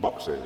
[0.00, 0.40] Boxes.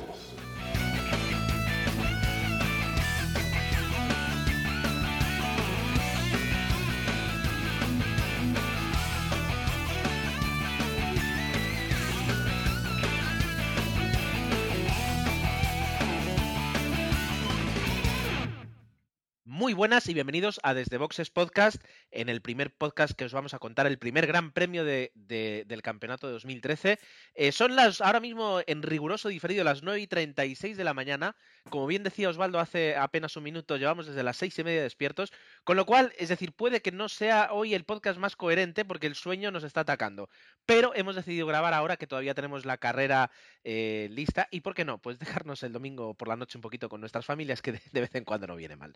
[19.45, 23.53] Muy buenas y bienvenidos a Desde Boxes Podcast, en el primer podcast que os vamos
[23.53, 26.99] a contar, el primer gran premio de- de- del campeonato de 2013.
[27.35, 31.35] Eh, son las, ahora mismo en riguroso diferido, las 9 y 36 de la mañana.
[31.69, 35.31] Como bien decía Osvaldo hace apenas un minuto, llevamos desde las 6 y media despiertos.
[35.63, 39.07] Con lo cual, es decir, puede que no sea hoy el podcast más coherente porque
[39.07, 40.29] el sueño nos está atacando.
[40.65, 43.29] Pero hemos decidido grabar ahora que todavía tenemos la carrera
[43.63, 44.47] eh, lista.
[44.51, 44.97] ¿Y por qué no?
[44.99, 48.01] Pues dejarnos el domingo por la noche un poquito con nuestras familias, que de- de
[48.01, 48.93] vez en cuando no viene mal.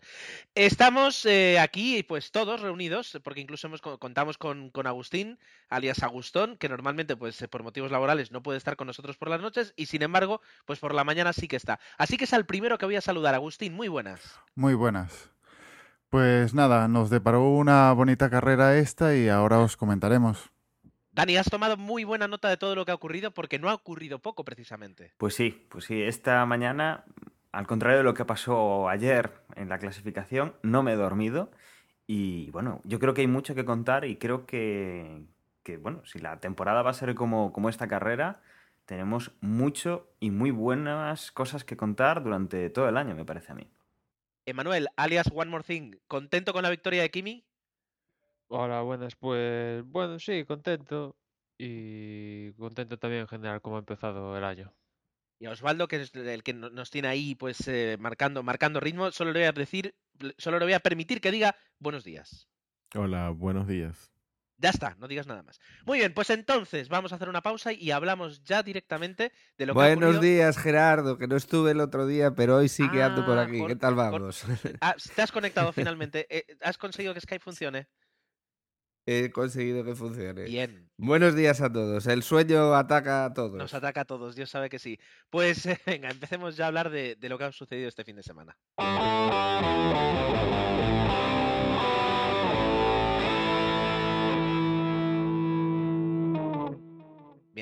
[0.54, 5.38] Estamos eh, aquí, pues todos reunidos, porque incluso hemos, co- contamos con, con Agustín,
[5.68, 9.28] alias Agustón, que normalmente, pues eh, por motivos laborales, no puede estar con nosotros por
[9.28, 11.78] las noches, y sin embargo, pues por la mañana sí que está.
[11.98, 13.34] Así que es al primero que voy a saludar.
[13.34, 14.38] Agustín, muy buenas.
[14.54, 15.30] Muy buenas.
[16.10, 20.50] Pues nada, nos deparó una bonita carrera esta y ahora os comentaremos.
[21.12, 23.74] Dani, has tomado muy buena nota de todo lo que ha ocurrido, porque no ha
[23.74, 25.12] ocurrido poco precisamente.
[25.16, 27.04] Pues sí, pues sí, esta mañana,
[27.52, 31.50] al contrario de lo que pasó ayer en la clasificación, no me he dormido
[32.06, 35.24] y bueno, yo creo que hay mucho que contar y creo que,
[35.62, 38.42] que, bueno, si la temporada va a ser como, como esta carrera,
[38.84, 43.54] tenemos mucho y muy buenas cosas que contar durante todo el año, me parece a
[43.54, 43.66] mí.
[44.46, 47.44] Emanuel, alias One More Thing, ¿contento con la victoria de Kimi?
[48.48, 49.16] Hola, buenas.
[49.16, 51.16] Pues bueno, sí, contento.
[51.58, 54.72] Y contento también en general cómo ha empezado el año.
[55.44, 58.80] Y a Osvaldo, que es el que no- nos tiene ahí pues eh, marcando, marcando
[58.80, 59.94] ritmo, solo le voy a decir,
[60.38, 62.48] solo le voy a permitir que diga buenos días.
[62.94, 64.10] Hola, buenos días.
[64.56, 65.60] Ya está, no digas nada más.
[65.84, 69.74] Muy bien, pues entonces vamos a hacer una pausa y hablamos ya directamente de lo
[69.74, 73.26] que Buenos días, Gerardo, que no estuve el otro día, pero hoy sí que ando
[73.26, 73.58] por Ah, aquí.
[73.58, 74.44] por- ¿Qué tal por- vamos?
[74.80, 76.26] Ah, te has conectado finalmente.
[76.30, 77.86] Eh, ¿Has conseguido que Skype funcione?
[79.06, 80.44] He conseguido que funcione.
[80.44, 80.88] Bien.
[80.96, 82.06] Buenos días a todos.
[82.06, 83.54] El sueño ataca a todos.
[83.54, 84.98] Nos ataca a todos, Dios sabe que sí.
[85.28, 88.16] Pues eh, venga, empecemos ya a hablar de, de lo que ha sucedido este fin
[88.16, 88.56] de semana.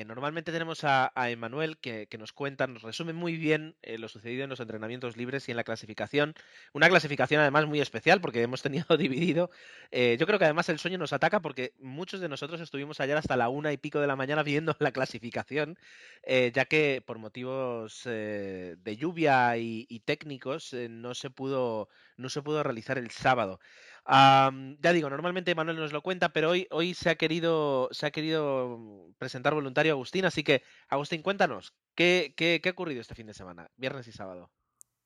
[0.03, 4.09] Bien, normalmente tenemos a, a Emanuel que, nos cuenta, nos resume muy bien eh, lo
[4.09, 6.35] sucedido en los entrenamientos libres y en la clasificación.
[6.73, 9.49] Una clasificación además muy especial porque hemos tenido dividido.
[9.91, 13.15] eh, yo creo que además el sueño nos ataca porque muchos de nosotros estuvimos ayer
[13.15, 15.77] hasta la una y pico de la mañana viendo la clasificación,
[16.23, 21.87] eh, ya que por motivos eh, de lluvia y, y técnicos eh, no se pudo
[22.17, 23.59] no se pudo realizar el sábado.
[24.05, 28.05] Am, ya digo, normalmente Manuel nos lo cuenta, pero hoy, hoy se ha querido se
[28.05, 33.15] ha querido presentar voluntario Agustín, así que Agustín, cuéntanos, ¿qué, qué, qué ha ocurrido este
[33.15, 34.51] fin de semana, viernes y sábado?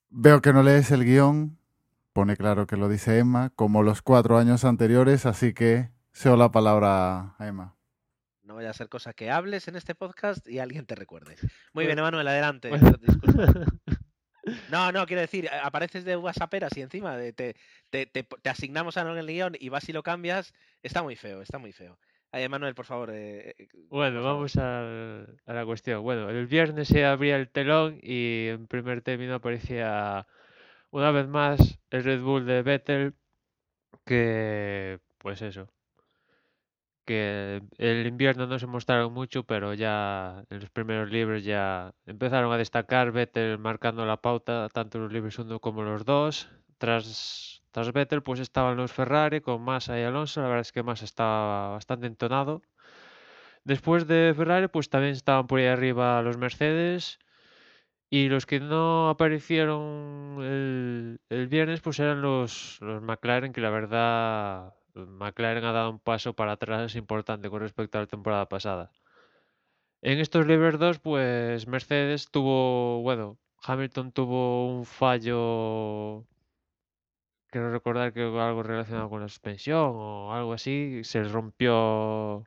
[0.10, 1.60] Veo que no lees el guion,
[2.14, 6.50] pone claro que lo dice Emma, como los cuatro años anteriores, así que cedo la
[6.52, 7.76] palabra a Emma.
[8.42, 11.36] No vaya a ser cosa que hables en este podcast y alguien te recuerde.
[11.74, 12.70] Muy bien, Bueno, Emanuel, adelante.
[12.70, 12.92] bueno.
[13.00, 13.44] Disculpa.
[14.70, 17.56] No, no, quiero decir, a- apareces de WhatsApperas y encima de, te,
[17.90, 20.54] te, te, te asignamos en el guion y vas y lo cambias.
[20.84, 21.98] Está muy feo, está muy feo.
[22.32, 23.10] Ay, Manuel, por favor.
[23.14, 24.36] eh, eh, Bueno, por favor.
[24.36, 26.04] vamos al- a la cuestión.
[26.04, 30.28] Bueno, el viernes se abría el telón y en primer término aparecía
[30.92, 33.14] una vez más el Red Bull de Vettel
[34.06, 35.70] que, pues eso,
[37.08, 42.52] que el invierno no se mostraron mucho, pero ya en los primeros libres ya empezaron
[42.54, 46.50] a destacar Vettel marcando la pauta, tanto los libres 1 como los 2.
[46.78, 50.84] Tras, tras Vettel pues estaban los Ferrari con Massa y Alonso, la verdad es que
[50.84, 52.62] Massa estaba bastante entonado.
[53.64, 57.20] Después de Ferrari pues también estaban por ahí arriba los Mercedes
[58.10, 63.70] y los que no aparecieron el, el viernes pues eran los, los McLaren, que la
[63.70, 68.92] verdad McLaren ha dado un paso para atrás importante con respecto a la temporada pasada.
[70.02, 76.26] En estos libres 2, pues Mercedes tuvo, bueno, Hamilton tuvo un fallo,
[77.50, 82.46] quiero recordar que algo relacionado con la suspensión o algo así, se rompió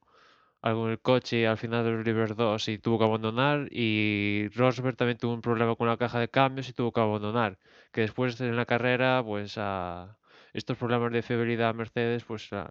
[0.62, 4.48] algo en el coche al final de los libres 2 y tuvo que abandonar y
[4.54, 7.58] Rosberg también tuvo un problema con la caja de cambios y tuvo que abandonar,
[7.92, 10.19] que después en la carrera, pues a
[10.52, 12.70] estos problemas de fiabilidad a Mercedes, pues a-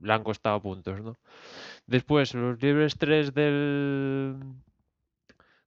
[0.00, 1.16] le han costado puntos, ¿no?
[1.86, 4.36] Después, los libres 3 del,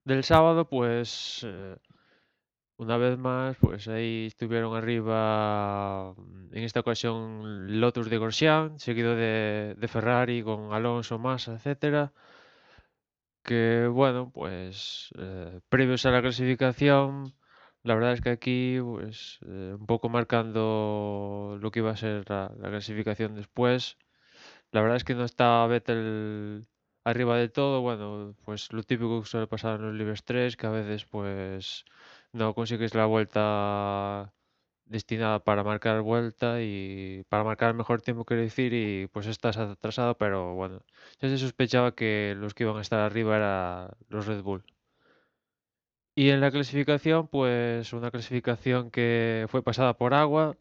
[0.05, 1.75] del sábado, pues eh,
[2.77, 9.15] una vez más, pues ahí estuvieron arriba, mm, en esta ocasión, Lotus de Grosjean, seguido
[9.15, 12.11] de, de Ferrari con Alonso, Massa, etcétera.
[13.43, 17.33] que bueno, pues eh, previos a la clasificación,
[17.83, 22.29] la verdad es que aquí pues eh, un poco marcando lo que iba a ser
[22.29, 23.97] la, la clasificación después,
[24.71, 26.67] la verdad es que no está Vettel
[27.05, 30.67] arriba de todo, bueno, pues lo típico que suele pasar en los libres 3, que
[30.67, 31.85] a veces pues
[32.33, 34.33] no consigues la vuelta
[34.85, 40.17] destinada para marcar vuelta y para marcar mejor tiempo, quiero decir, y pues estás atrasado,
[40.17, 40.83] pero bueno,
[41.19, 44.72] ya se sospechaba que los que iban a estar arriba eran los Red Bull.
[46.15, 50.57] Y en la clasificación, pues una clasificación que fue pasada por agua,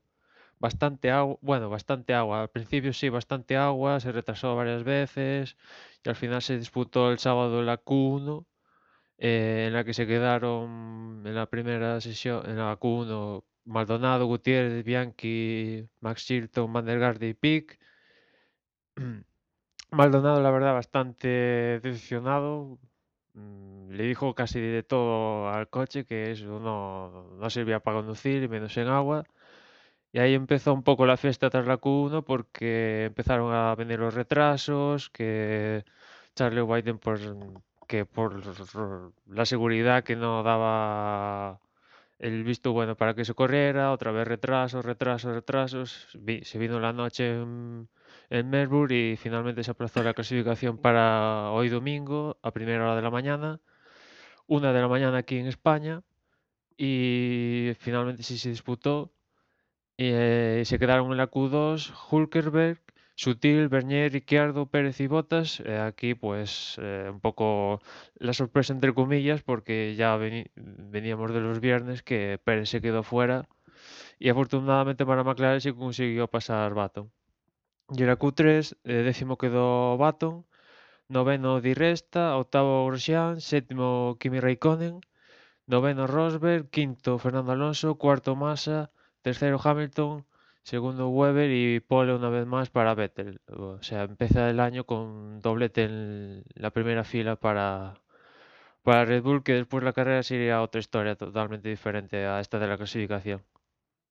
[0.59, 2.43] bastante agua, bueno, bastante agua.
[2.43, 5.57] Al principio sí, bastante agua, se retrasó varias veces
[6.05, 8.47] y al final se disputó el sábado la Q1,
[9.19, 14.85] eh, en la que se quedaron en la primera sesión, en la Q1, Maldonado, Gutiérrez,
[14.85, 17.79] Bianchi, Max Chilton, Van der Garde y Pick.
[19.91, 21.29] Maldonado, la verdad, bastante
[21.83, 22.79] decepcionado.
[23.35, 28.49] Mm, Le dijo casi de todo al coche, que eso no, no servía para conducir,
[28.49, 29.25] menos en agua.
[30.13, 34.15] Y ahí empezó un poco la fiesta tras la Q1 porque empezaron a venir los
[34.15, 35.85] retrasos, que
[36.37, 37.19] Charlie White por,
[37.89, 38.43] que por
[39.27, 41.61] la seguridad que no daba
[42.19, 46.09] el visto bueno para que se corriera, otra vez retrasos, retrasos, retrasos.
[46.21, 47.89] Vi- se vino la noche en,
[48.33, 53.03] en Melbourne y finalmente se aplazó la clasificación para hoy domingo a primera hora de
[53.03, 53.61] la mañana,
[54.47, 56.03] una de la mañana aquí en España
[56.79, 59.13] y finalmente sí se disputó.
[59.99, 62.81] Y, eh, se quedaron en la Q2 Hulkenberg,
[63.17, 65.61] Sutil, Bernier, Ricciardo, Pérez y Bottas.
[65.61, 67.81] Eh, aquí, pues, eh, un poco
[68.17, 73.49] la sorpresa entre comillas, porque ya veníamos de los viernes que Pérez se quedó fuera.
[74.19, 77.13] Y afortunadamente para McLaren sí consiguió pasar Baton.
[77.91, 80.47] Y en la Q3, eh, décimo quedó Baton,
[81.09, 85.01] noveno Di Resta, octavo Grosjean, séptimo Kimi Raikkonen,
[85.67, 88.91] noveno Rosberg, quinto Fernando Alonso, cuarto Massa,
[89.23, 90.25] tercero Hamilton,
[90.63, 93.41] segundo Weber y pole una vez más para Vettel.
[93.49, 97.95] O sea, empieza el año con doblete en la primera fila para,
[98.83, 102.69] para Red Bull, que después la carrera sería otra historia totalmente diferente a esta de
[102.69, 103.43] la clasificación.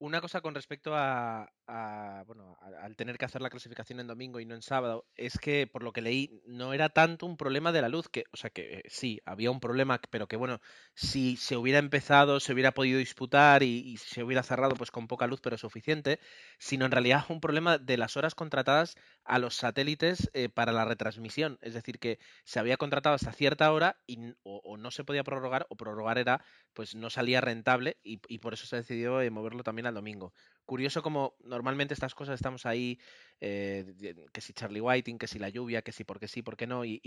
[0.01, 4.07] Una cosa con respecto a, a, bueno, a- al tener que hacer la clasificación en
[4.07, 7.37] domingo y no en sábado, es que por lo que leí no era tanto un
[7.37, 10.37] problema de la luz, que, o sea que eh, sí, había un problema, pero que
[10.37, 10.59] bueno,
[10.95, 15.27] si se hubiera empezado, se hubiera podido disputar y, se hubiera cerrado pues con poca
[15.27, 16.19] luz pero suficiente,
[16.57, 20.83] sino en realidad un problema de las horas contratadas a los satélites eh, para la
[20.85, 25.23] retransmisión, es decir, que se había contratado hasta cierta hora y o, no se podía
[25.23, 26.43] prorrogar o prorrogar era
[26.73, 30.33] pues no salía rentable y, por eso se decidió eh, moverlo también domingo.
[30.65, 32.99] Curioso como normalmente estas cosas estamos ahí,
[33.39, 33.93] eh,
[34.31, 36.67] que si Charlie Whiting, que si la lluvia, que si por qué sí, por qué
[36.67, 36.99] no, y,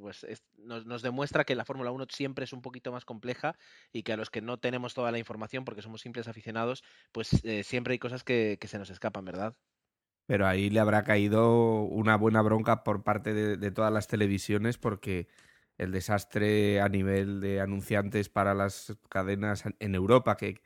[0.00, 3.56] pues es- nos, demuestra que la Fórmula 1 siempre es un poquito más compleja
[3.92, 6.82] y que a los que no tenemos toda la información, porque somos simples aficionados,
[7.12, 9.54] pues eh, siempre hay cosas que, que se nos escapan, ¿verdad?
[10.26, 14.76] Pero ahí le habrá caído una buena bronca por parte de, de todas las televisiones
[14.76, 15.28] porque
[15.78, 20.60] el desastre a nivel de anunciantes para las cadenas en Europa, que,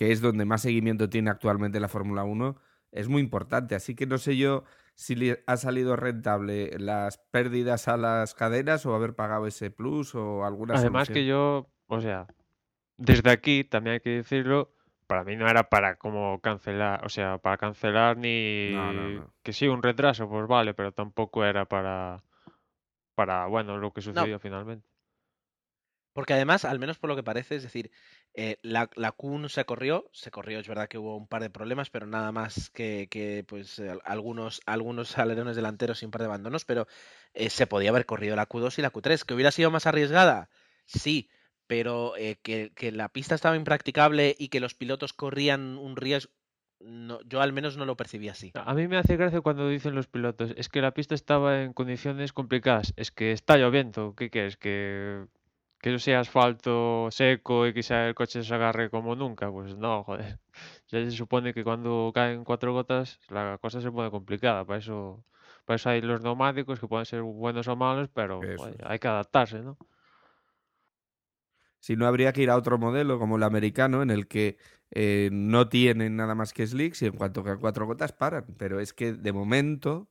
[0.00, 2.56] que es donde más seguimiento tiene actualmente la Fórmula 1,
[2.90, 3.74] es muy importante.
[3.74, 4.64] Así que no sé yo
[4.94, 10.14] si le ha salido rentable las pérdidas a las cadenas o haber pagado ese plus
[10.14, 12.28] o alguna Además que yo, o sea,
[12.96, 14.72] desde aquí también hay que decirlo,
[15.06, 19.34] para mí no era para como cancelar, o sea, para cancelar ni No, no, no.
[19.42, 22.22] que sí un retraso, pues vale, pero tampoco era para
[23.14, 24.89] para bueno, lo que No, sucedió finalmente.
[26.12, 27.90] Porque además, al menos por lo que parece, es decir,
[28.34, 31.50] eh, la, la Q1 se corrió, se corrió, es verdad que hubo un par de
[31.50, 36.20] problemas, pero nada más que, que, pues al- algunos, algunos alerones delanteros y un par
[36.22, 36.86] de abandonos, pero
[37.34, 40.50] eh, se podía haber corrido la Q2 y la Q3, que hubiera sido más arriesgada,
[40.86, 41.28] sí,
[41.66, 46.32] pero eh, que, que la pista estaba impracticable y que los pilotos corrían un riesgo,
[46.80, 48.50] no, yo al menos no lo percibí así.
[48.54, 51.72] A mí me hace gracia cuando dicen los pilotos, es que la pista estaba en
[51.74, 54.56] condiciones complicadas, es que está lloviendo, ¿qué quieres?
[54.56, 55.26] Que
[55.80, 60.04] que eso sea asfalto seco y quizá el coche se agarre como nunca, pues no,
[60.08, 60.38] joder.
[60.88, 65.24] Ya se supone que cuando caen cuatro gotas la cosa se pone complicada, para eso,
[65.64, 69.08] para eso hay los neumáticos que pueden ser buenos o malos, pero joder, hay que
[69.08, 69.78] adaptarse, ¿no?
[71.80, 74.58] Si no, habría que ir a otro modelo como el americano, en el que
[74.90, 78.46] eh, no tienen nada más que slicks y en cuanto que cuatro gotas paran.
[78.58, 80.10] Pero es que de momento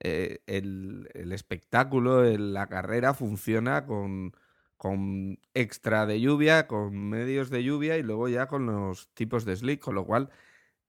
[0.00, 4.32] eh, el, el espectáculo, el- la carrera funciona con,
[4.78, 9.56] con extra de lluvia, con medios de lluvia y luego ya con los tipos de
[9.56, 10.30] slick, con lo cual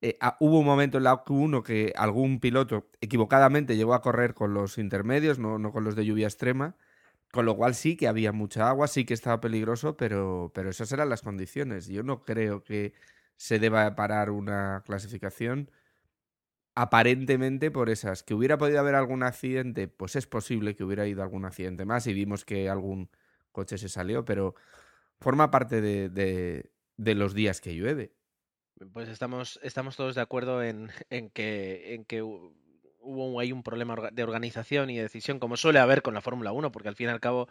[0.02, 4.34] eh, ah, hubo un momento en la Q1 que algún piloto equivocadamente llegó a correr
[4.34, 6.76] con los intermedios, no, no con los de lluvia extrema,
[7.32, 10.92] Con lo cual sí que había mucha agua, sí que estaba peligroso, pero, pero esas
[10.94, 11.88] eran las condiciones.
[11.88, 12.94] Yo no creo que
[13.38, 15.72] se deba parar una clasificación
[16.76, 18.24] aparentemente por esas.
[18.24, 22.08] Que hubiera podido haber algún accidente, pues es posible que hubiera ido algún accidente más
[22.08, 23.10] y vimos que algún
[23.52, 24.56] coche se salió, pero
[25.20, 26.72] forma parte de, de,
[27.16, 28.16] los días que llueve.
[28.94, 32.54] Pues estamos, estamos todos de acuerdo en, en que, en que hu-
[33.00, 36.52] hubo ahí un problema de organización y de decisión, como suele haber con la Fórmula
[36.52, 37.48] 1, porque al fin y al cabo,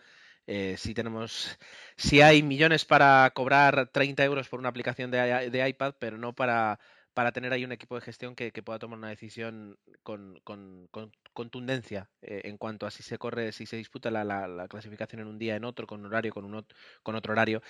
[0.46, 1.58] eh, si tenemos,
[1.96, 6.34] si hay millones para cobrar 30 euros por una aplicación de, de iPad, pero no
[6.34, 6.80] para,
[7.18, 11.10] para tener ahí un equipo de gestión que, pueda tomar una decisión con, con- con
[11.32, 15.22] contundencia eh, en cuanto a si se corre, si se disputa la, la- la clasificación
[15.22, 16.64] en un día, en otro, con horario, con, un
[17.02, 17.60] con otro horario.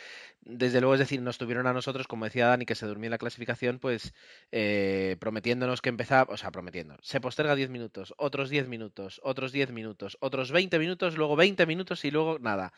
[0.43, 3.12] Desde luego, es decir, nos tuvieron a nosotros, como decía Dani, que se durmió en
[3.12, 4.12] la clasificación, pues
[4.52, 9.50] eh, prometiéndonos que empezaba, o sea, prometiendo, se posterga 10 minutos, otros 10 minutos, otros
[9.50, 12.75] 10 minutos, otros 20 minutos, luego 20 minutos y luego nada.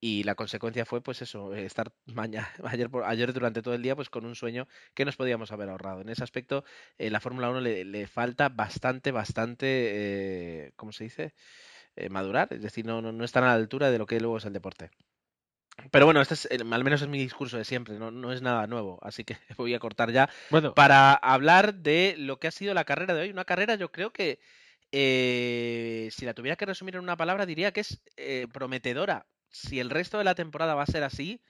[0.00, 3.82] Y la consecuencia fue, pues eso, eh, estar mañana, ayer, por- ayer durante todo el
[3.82, 6.02] día, pues con un sueño que nos podíamos haber ahorrado.
[6.02, 6.64] En ese aspecto,
[6.98, 9.66] eh, la Fórmula 1 le, le falta bastante, bastante,
[10.66, 11.34] eh, ¿cómo se dice?
[11.96, 14.38] Eh, madurar, es decir, no, no, no están a la altura de lo que luego
[14.38, 14.90] es el deporte.
[15.90, 18.42] Pero bueno, este es, el- al menos es mi discurso de siempre, no, no es
[18.42, 22.50] nada nuevo, así que voy a cortar ya Bueno, para hablar de lo que ha
[22.50, 23.30] sido la carrera de hoy.
[23.30, 24.38] Una carrera, yo creo que,
[24.92, 29.26] eh, si la tuviera que resumir en una palabra, diría que es eh, prometedora.
[29.54, 31.40] Si el resto de la temporada va a ser así,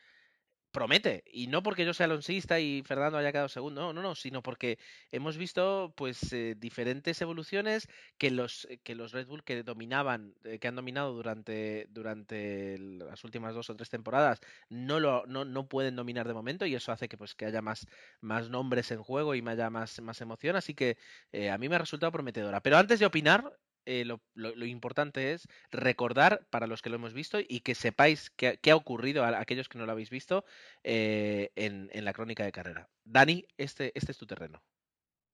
[0.74, 1.22] promete.
[1.26, 4.42] Y no porque yo sea alonsista y Fernando haya quedado segundo, no, no, no, sino
[4.42, 4.78] porque
[5.12, 10.34] hemos visto pues eh, diferentes evoluciones que los, eh, que los Red Bull que dominaban,
[10.44, 15.44] eh, que han dominado durante, durante las últimas dos o tres temporadas, no, lo, no,
[15.44, 17.86] no pueden dominar de momento y eso hace que pues que haya más,
[18.20, 20.56] más nombres en juego y haya más, más emoción.
[20.56, 20.98] Así que
[21.32, 22.60] eh, a mí me ha resultado prometedora.
[22.60, 23.56] Pero antes de opinar,
[23.86, 27.74] eh, lo, lo- lo importante es recordar para los que lo hemos visto y que
[27.74, 30.44] sepáis qué, qué ha ocurrido a aquellos que no lo habéis visto
[30.82, 32.88] eh, en, en la crónica de carrera.
[33.04, 34.62] Dani, este, este es tu terreno.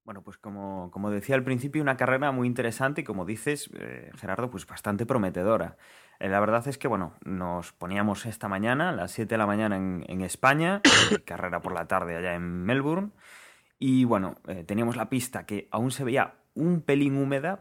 [0.04, 4.10] Bueno, pues como, como decía al principio, una carrera muy interesante y como dices, eh,
[4.16, 5.76] Gerardo, pues bastante prometedora.
[6.18, 9.46] Eh, la verdad es que, bueno, nos poníamos esta mañana, a las 7 de la
[9.46, 10.80] mañana en, en España,
[11.26, 13.10] carrera por la tarde allá en Melbourne,
[13.78, 17.60] y bueno, eh, teníamos la pista que aún se veía un pelín húmeda,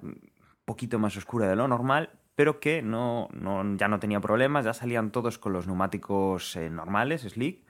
[0.69, 2.03] poquito más oscura de lo normal,
[2.35, 6.69] pero que no, no- ya no tenía problemas, ya salían todos con los neumáticos eh,
[6.69, 7.65] normales, slick,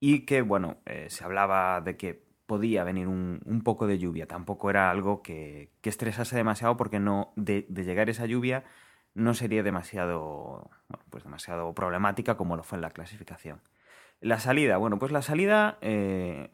[0.00, 2.10] y que, bueno, eh, se hablaba de que
[2.46, 4.26] podía venir un, un poco de lluvia.
[4.26, 8.64] Tampoco era algo que, que estresase demasiado porque no, de, de llegar esa lluvia
[9.14, 10.70] no sería demasiado,
[11.10, 13.60] pues demasiado problemática como lo fue en la clasificación.
[14.20, 16.48] La salida, bueno, pues la salida eh,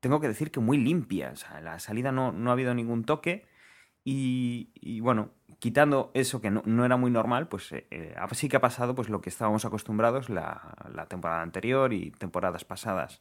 [0.00, 1.34] tengo que decir que muy limpia.
[1.62, 3.46] La salida no, no ha habido ningún toque.
[4.08, 8.60] Y, bueno, quitando eso que no, era muy normal, pues eh, eh, sí que ha
[8.60, 13.20] pasado pues lo que estábamos acostumbrados la, temporada anterior y temporadas pasadas.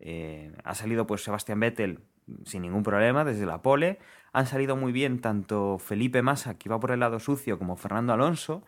[0.00, 2.00] Eh, ha salido pues Sebastián Vettel
[2.46, 3.98] sin ningún problema desde la pole.
[4.32, 8.14] Han salido muy bien tanto Felipe Massa, que iba por el lado sucio, como Fernando
[8.14, 8.64] Alonso.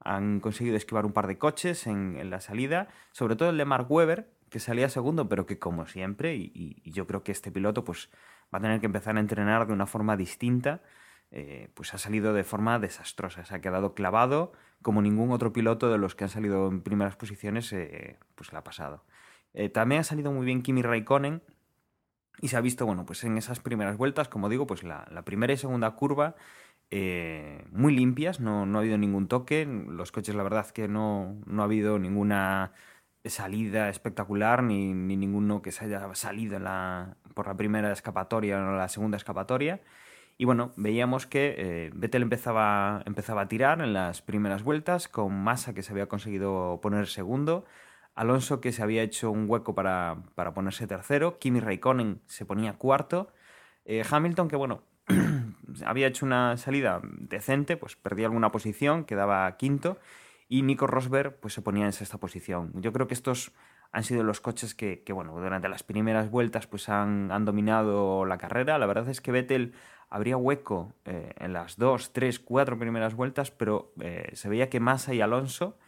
[0.00, 3.90] Han conseguido esquivar un par de coches en, la salida, sobre todo el de Mark
[3.90, 6.52] Webber, que salía segundo, pero que como siempre, y-
[6.84, 8.10] y yo creo que este piloto pues
[8.54, 10.82] va a tener que empezar a entrenar de una forma distinta,
[11.30, 14.52] eh, pues ha salido de forma desastrosa, se ha quedado clavado
[14.82, 18.58] como ningún otro piloto de los que han salido en primeras posiciones, eh, pues le
[18.58, 19.04] ha pasado.
[19.54, 21.42] Eh, también ha salido muy bien Kimi Raikkonen
[22.40, 25.24] y se ha visto, bueno, pues en esas primeras vueltas, como digo, pues la, la
[25.24, 26.36] primera y segunda curva
[26.90, 31.36] eh, muy limpias, no, no ha habido ningún toque, los coches la verdad que no,
[31.46, 32.72] no ha habido ninguna
[33.24, 38.76] salida espectacular ni, ni ninguno que se haya salido la, por la primera escapatoria o
[38.76, 39.80] la segunda escapatoria.
[40.38, 45.34] Y bueno, veíamos que eh, Vettel empezaba, empezaba a tirar en las primeras vueltas, con
[45.34, 47.64] Massa que se había conseguido poner segundo,
[48.14, 52.74] Alonso que se había hecho un hueco para, para ponerse tercero, Kimi Raikkonen se ponía
[52.74, 53.32] cuarto,
[53.86, 54.82] eh, Hamilton que bueno,
[55.86, 59.98] había hecho una salida decente, pues perdía alguna posición, quedaba quinto,
[60.48, 62.72] y Nico Rosberg pues se ponía en sexta posición.
[62.74, 63.52] Yo creo que estos
[63.92, 68.24] han sido los coches que, que, bueno, durante las primeras vueltas pues han, han dominado
[68.26, 68.78] la carrera.
[68.78, 69.74] La verdad es que Vettel
[70.16, 74.80] habría hueco eh, en las dos, tres, cuatro primeras vueltas, pero eh, se veía que
[74.80, 75.78] Massa y Alonso,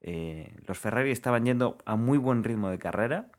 [0.00, 3.30] eh, los Ferrari estaban yendo a muy buen ritmo de carrera,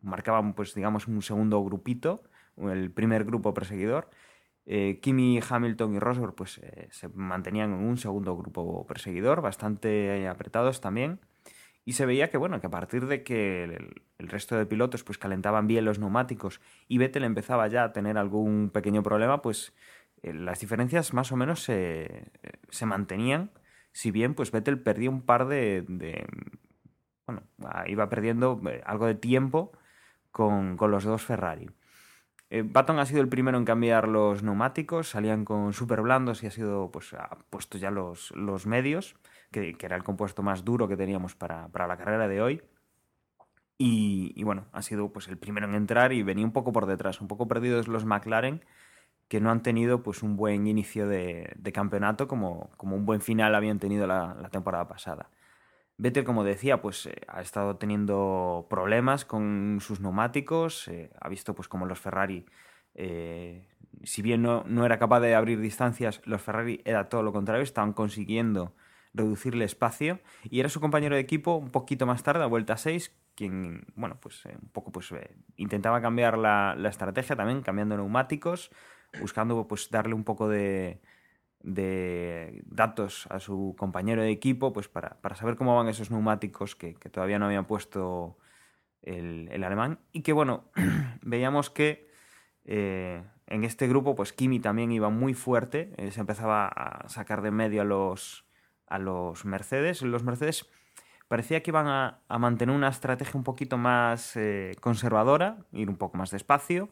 [0.00, 2.22] marcaban pues digamos un segundo grupito,
[2.56, 4.10] el primer grupo perseguidor.
[5.02, 11.20] Kimi, Hamilton y Rosberg pues se mantenían en un segundo grupo perseguidor, bastante apretados también.
[11.84, 15.18] Y se veía que, bueno, que a partir de que el, resto de pilotos pues
[15.18, 19.74] calentaban bien los neumáticos y Vettel empezaba ya a tener algún pequeño problema, pues
[20.22, 22.32] eh, las diferencias más o menos se,
[22.70, 23.50] se mantenían
[23.92, 26.26] si bien pues Vettel perdió un par de, de
[27.26, 27.42] bueno,
[27.86, 29.72] iba perdiendo eh, algo de tiempo
[30.30, 31.70] con, con los dos Ferrari.
[32.50, 36.46] Eh, Baton ha sido el primero en cambiar los neumáticos, salían con super blandos y
[36.46, 39.16] ha sido, pues, ha puesto ya los, los medios,
[39.54, 42.62] que, era el compuesto más duro que teníamos para, para la carrera de hoy.
[43.76, 47.20] Y, bueno, ha sido pues el primero en entrar y venía un poco por detrás,
[47.20, 48.64] un poco perdidos los McLaren,
[49.28, 53.54] que no han tenido pues un buen inicio de, campeonato como, como, un buen final
[53.54, 55.28] habían tenido la, la temporada pasada.
[55.96, 61.54] Vettel, como decía, pues eh, ha estado teniendo problemas con sus neumáticos, eh, ha visto
[61.54, 62.46] pues como los Ferrari,
[62.94, 63.68] eh,
[64.02, 67.62] si bien no, no, era capaz de abrir distancias, los Ferrari era todo lo contrario,
[67.62, 68.74] estaban consiguiendo
[69.14, 70.20] reducirle espacio.
[70.44, 74.18] Y era su compañero de equipo un poquito más tarde, a vuelta 6, quien, bueno,
[74.20, 75.10] pues un poco pues
[75.56, 78.70] intentaba cambiar la, la estrategia también, cambiando neumáticos,
[79.20, 81.00] buscando pues darle un poco de,
[81.64, 86.76] de datos a su compañero de equipo pues para, para saber cómo van esos neumáticos
[86.76, 88.36] que, todavía no habían puesto
[89.02, 89.98] el, el alemán.
[90.12, 90.70] Y que bueno
[91.22, 92.10] veíamos que
[92.66, 97.42] eh, en este grupo pues Kimi también iba muy fuerte eh, se empezaba a sacar
[97.42, 98.44] de medio a los
[98.86, 100.68] a los Mercedes los Mercedes
[101.28, 106.16] parecía que iban a, mantener una estrategia un poquito más eh, conservadora ir un poco
[106.16, 106.90] más despacio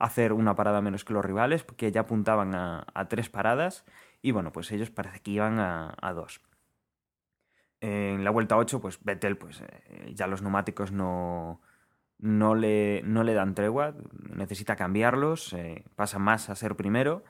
[0.00, 3.84] hacer una parada menos que los rivales, porque ya apuntaban a, tres paradas,
[4.22, 6.40] y bueno, pues ellos parece que iban a, dos.
[7.80, 11.60] En la vuelta 8, pues Vettel, pues eh, ya los neumáticos no,
[12.18, 13.94] no, le, no le dan tregua,
[14.34, 17.22] necesita cambiarlos, eh, pasa más a ser primero,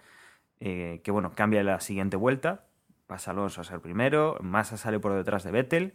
[0.61, 2.67] que bueno, cambia la siguiente vuelta,
[3.11, 5.95] pasa Alonso a ser primero, Massa sale por detrás de Vettel,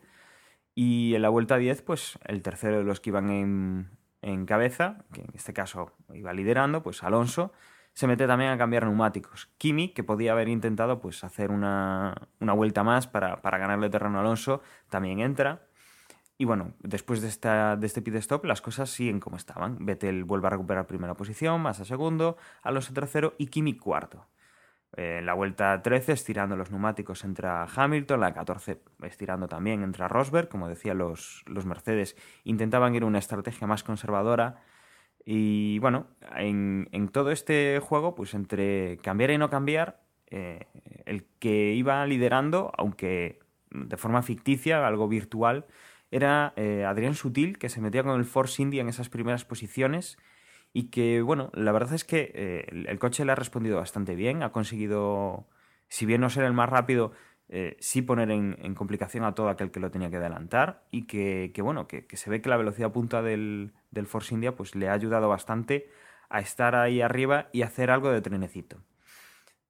[0.75, 3.29] y en la vuelta 10, pues el tercero de los que iban
[4.21, 7.53] en, cabeza, que en este caso iba liderando, pues Alonso
[7.93, 9.47] se mete también a cambiar neumáticos.
[9.57, 14.17] Kimi, que podía haber intentado pues, hacer una, una vuelta más para, para, ganarle terreno
[14.17, 15.65] a Alonso, también entra.
[16.37, 19.77] Y bueno, después de, esta, de este pit stop, las cosas siguen como estaban.
[19.85, 24.27] Vettel vuelve a recuperar primera posición, Massa segundo, Alonso tercero y Kimi cuarto.
[24.97, 28.19] En eh, la vuelta 13, estirando los neumáticos, entra Hamilton.
[28.19, 30.47] La 14, estirando también, entra Rosberg.
[30.47, 34.61] Como decía, los, los Mercedes intentaban ir a una estrategia más conservadora.
[35.25, 40.67] Y bueno, en, en, todo este juego, pues entre cambiar y no cambiar, eh,
[41.05, 43.39] el que iba liderando, aunque
[43.71, 45.65] de forma ficticia, algo virtual,
[46.09, 50.17] era eh, Adrián Sutil, que se metía con el Force India en esas primeras posiciones
[50.75, 54.43] y que, bueno, la verdad es que eh, el coche le ha respondido bastante bien,
[54.43, 55.47] ha conseguido,
[55.87, 57.13] si bien no ser el más rápido,
[57.47, 61.49] eh, sí poner en, complicación a todo aquel que lo tenía que adelantar y que,
[61.61, 64.93] bueno, que, se ve que la velocidad punta del, del, Force India pues le ha
[64.93, 65.87] ayudado bastante
[66.27, 68.83] a estar ahí arriba y hacer algo de trenecito.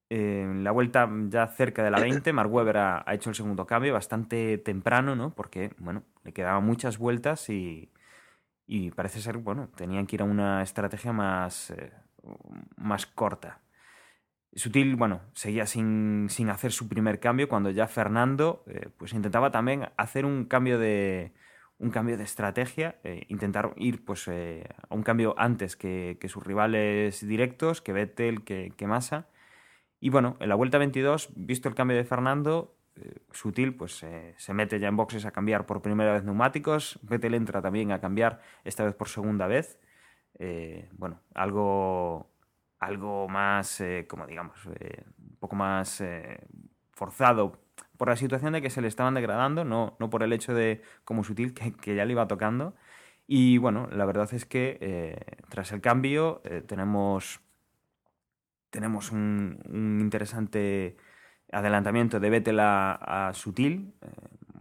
[0.09, 3.67] En la vuelta ya cerca de la 20, Mark Webber ha, ha, hecho el segundo
[3.67, 5.35] cambio bastante temprano, ¿no?
[5.35, 7.91] Porque, bueno, le quedaban muchas vueltas y,
[8.67, 11.91] y parece ser, bueno, tenían que ir a una estrategia más, eh,
[12.77, 13.61] más corta.
[14.53, 19.51] Sutil, bueno, seguía sin, sin, hacer su primer cambio cuando ya Fernando eh, pues intentaba
[19.51, 21.33] también hacer un cambio de,
[21.77, 26.29] un cambio de estrategia, eh, intentar ir pues, eh, a un cambio antes que, que,
[26.29, 29.27] sus rivales directos, que Vettel, que, que Massa.
[29.99, 32.74] Y bueno, en la vuelta 22, visto el cambio de Fernando,
[33.31, 37.33] Sutil pues eh, se mete ya en boxes a cambiar por primera vez neumáticos, Vettel
[37.33, 39.79] entra también a cambiar esta vez por segunda vez.
[40.39, 42.29] Eh, bueno, algo
[42.79, 46.39] algo más, eh, como digamos, eh, un poco más eh,
[46.91, 47.59] forzado
[47.97, 50.81] por la situación de que se le estaban degradando, no, no por el hecho de,
[51.03, 52.75] como sutil, que, que, ya le iba tocando.
[53.27, 55.17] Y bueno, la verdad es que
[55.49, 57.41] tras el cambio tenemos,
[58.69, 60.95] tenemos un, un, interesante
[61.51, 63.93] adelantamiento de Vettel a, Sutil.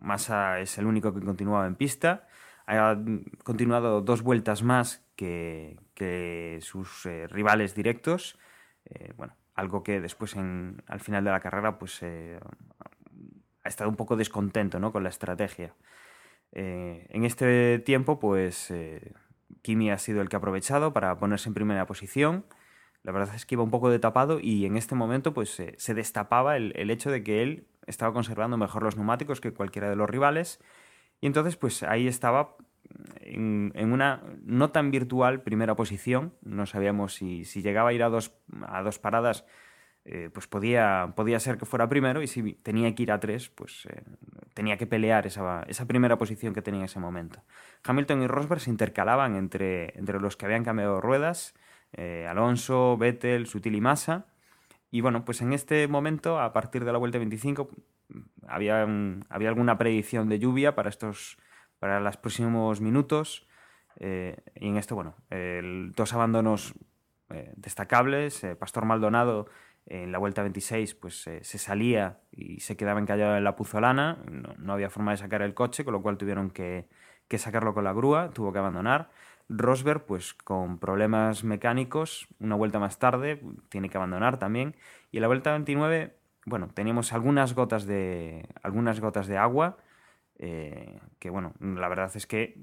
[0.01, 2.27] Massa es el único que continuaba en pista.
[2.67, 2.97] Ha
[3.43, 5.79] continuado dos vueltas más que,
[6.61, 8.39] sus eh, rivales directos.
[8.87, 12.39] Eh, bueno, algo que después en, al final de la carrera pues eh,
[13.63, 14.93] ha estado un poco descontento ¿no?
[14.93, 15.75] con la estrategia.
[16.53, 18.73] Eh, en este tiempo pues
[19.63, 22.45] Kimi ha sido el que ha aprovechado para ponerse en primera posición.
[23.05, 25.95] La verdad es que iba un poco de tapado y en este momento pues se
[25.95, 29.97] destapaba el, el hecho de que él estaba conservando mejor los neumáticos que cualquiera de
[29.97, 30.59] los rivales
[31.21, 32.57] y entonces pues ahí estaba
[33.21, 36.35] en, en, una no tan virtual primera posición.
[36.43, 38.33] No sabíamos si, si llegaba a ir a dos,
[38.67, 39.45] a dos paradas,
[40.05, 43.49] eh, pues podía, podía ser que fuera primero y si tenía que ir a tres,
[43.49, 44.03] pues eh,
[44.53, 47.43] tenía que pelear esa, esa primera posición que tenía en ese momento.
[47.85, 51.55] Hamilton y Rosberg se intercalaban entre, entre los que habían cambiado ruedas,
[51.95, 54.27] eh, Alonso, Vettel, Sutil y Massa.
[54.91, 57.69] Y bueno, pues en este momento, a partir de la vuelta 25,
[58.47, 58.87] había,
[59.29, 61.37] había alguna predicción de lluvia para estos
[61.85, 63.47] para los próximos minutos.
[64.01, 65.15] Eh, y en esto, bueno,
[65.95, 66.73] dos abandonos
[67.29, 68.43] eh, destacables.
[68.43, 69.49] Eh, Pastor Maldonado
[69.85, 74.17] en la vuelta 26 pues se salía y se quedaba encallado en la puzolana.
[74.31, 76.89] No, había forma de sacar el coche, con lo cual tuvieron que
[77.37, 79.11] sacarlo con la grúa, tuvo que abandonar.
[79.49, 84.75] Rosberg, pues con problemas mecánicos, una vuelta más tarde, tiene que abandonar también.
[85.11, 89.77] Y en la vuelta 29, bueno, teníamos algunas gotas de, algunas gotas de agua,
[90.39, 92.59] eh, que bueno, la verdad es que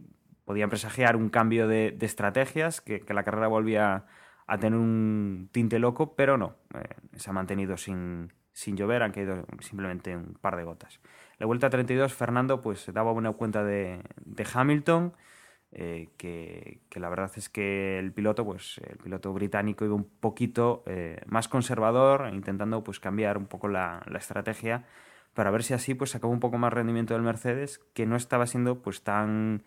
[0.45, 4.05] podían presagiar un cambio de, estrategias, que, la carrera volvía
[4.47, 9.11] a tener un tinte loco, pero no, eh, se ha mantenido sin, sin llover, han
[9.11, 10.99] caído simplemente un par de gotas.
[11.37, 15.13] La vuelta 32, Fernando pues daba buena cuenta de, de Hamilton,
[15.73, 20.83] eh, que, la verdad es que el piloto, pues el piloto británico iba un poquito
[20.85, 24.85] eh, más conservador, intentando pues cambiar un poco la, estrategia
[25.33, 28.47] para ver si así pues sacaba un poco más rendimiento del Mercedes, que no estaba
[28.47, 29.63] siendo pues tan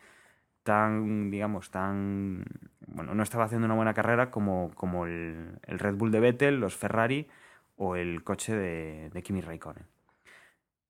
[0.65, 2.45] tan, digamos, tan...
[2.87, 6.77] Bueno, no estaba haciendo una buena carrera como, como el, Red Bull de Vettel, los
[6.77, 7.29] Ferrari
[7.77, 9.94] o el coche de, de Kimi Raikkonen.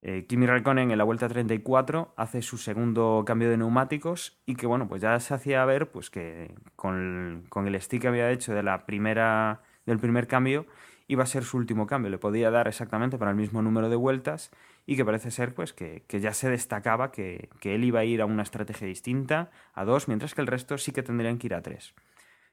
[0.07, 4.67] Eh, Kimi Raikkonen en la vuelta 34 hace su segundo cambio de neumáticos y que
[4.67, 8.63] bueno, pues ya se hacía ver pues que con, el stick que había hecho de
[8.63, 10.67] la primera, del primer cambio
[11.09, 13.97] iba a ser su último cambio, le podía dar exactamente para el mismo número de
[13.97, 14.51] vueltas
[14.85, 18.27] y que parece ser pues que, ya se destacaba que, él iba a ir a
[18.27, 21.63] una estrategia distinta, a dos, mientras que el resto sí que tendrían que ir a
[21.63, 21.95] tres.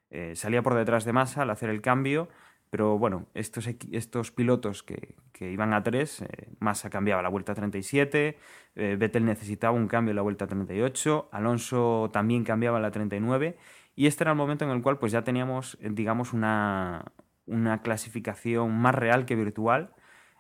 [0.09, 2.29] Eh, salía por detrás de Massa al hacer el cambio,
[2.71, 6.27] pero bueno, estos, estos pilotos que, iban a 3, eh,
[6.59, 8.37] Massa cambiaba la vuelta 37,
[8.75, 13.57] eh, Vettel necesitaba un cambio en la vuelta 38, Alonso también cambiaba la 39,
[13.95, 17.11] y este era el momento en el cual pues ya teníamos, eh, digamos, una,
[17.45, 19.93] una clasificación más real que virtual,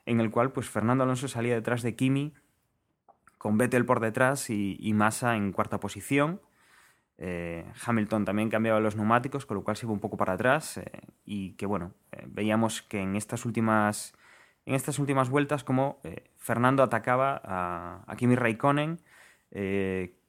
[0.05, 2.33] en el cual pues Fernando Alonso salía detrás de Kimi,
[3.37, 6.39] con Vettel por detrás y Massa en cuarta posición.
[7.23, 10.77] Eh, Hamilton también cambiaba los neumáticos, con lo cual se iba un poco para atrás
[10.77, 10.85] eh,
[11.23, 14.15] y que bueno, eh, veíamos que en estas últimas,
[14.65, 16.01] en estas últimas vueltas como
[16.37, 19.01] Fernando atacaba a, Kimi Raikkonen.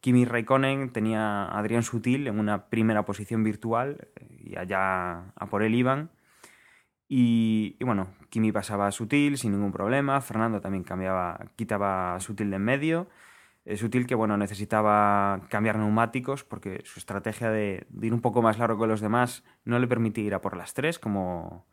[0.00, 4.09] Kimi Raikkonen tenía a Adrián Sutil en una primera posición virtual
[4.44, 6.11] y allá a por él iban.
[7.09, 12.20] Y, y, bueno, Kimi pasaba a Sutil sin ningún problema, Fernando también cambiaba, quitaba a
[12.20, 13.09] Sutil de en medio
[13.64, 18.59] es útil que bueno, necesitaba cambiar neumáticos porque su estrategia de, ir un poco más
[18.59, 21.66] largo que los demás no le permitía ir a por las tres, como.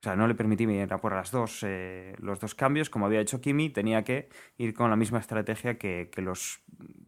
[0.00, 3.06] O sea, no le permitía ir a por las dos, eh, los dos cambios, como
[3.06, 4.28] había hecho Kimi, tenía que
[4.58, 6.62] ir con la misma estrategia que, los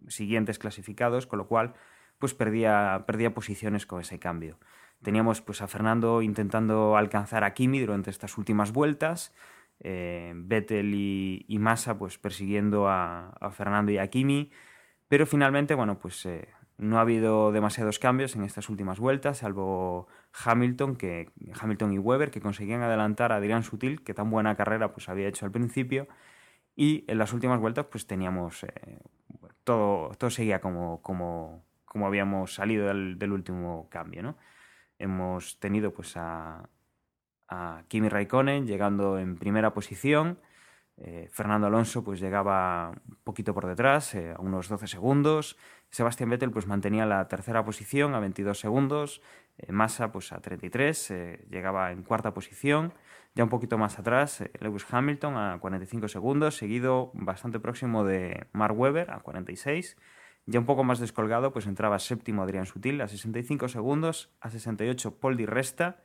[0.08, 1.74] siguientes clasificados, con lo cual
[2.18, 4.58] pues perdía, perdía posiciones con ese cambio.
[5.02, 9.34] Teníamos pues a Fernando intentando alcanzar a Kimi durante estas últimas vueltas,
[9.80, 14.50] eh, Vettel y, Massa pues persiguiendo a, Fernando y a Kimi,
[15.08, 20.08] pero finalmente, bueno, pues eh, no ha habido demasiados cambios en estas últimas vueltas, salvo
[20.44, 24.92] Hamilton, que, Hamilton y Weber, que conseguían adelantar a Adrián Sutil, que tan buena carrera
[24.92, 26.08] pues había hecho al principio,
[26.74, 29.00] y en las últimas vueltas pues teníamos, eh,
[29.64, 34.36] todo, todo seguía como, como, como habíamos salido del, del último cambio, ¿no?
[34.98, 36.68] Hemos tenido pues a,
[37.48, 40.38] a Kimi Raikkonen llegando en primera posición.
[40.98, 45.58] Eh, Fernando Alonso pues llegaba un poquito por detrás, eh, a unos 12 segundos.
[45.90, 49.20] Sebastián Vettel pues mantenía la tercera posición a 22 segundos.
[49.58, 51.12] Eh, Massa pues a 33,
[51.50, 52.94] llegaba en cuarta posición.
[53.34, 58.78] Ya un poquito más atrás, Lewis Hamilton a 45 segundos, seguido bastante próximo de Mark
[58.78, 59.98] Webber a 46.
[60.46, 65.18] Ya un poco más descolgado, pues entraba séptimo Adrián Sutil a 65 segundos, a 68
[65.18, 66.00] Paul Di Resta,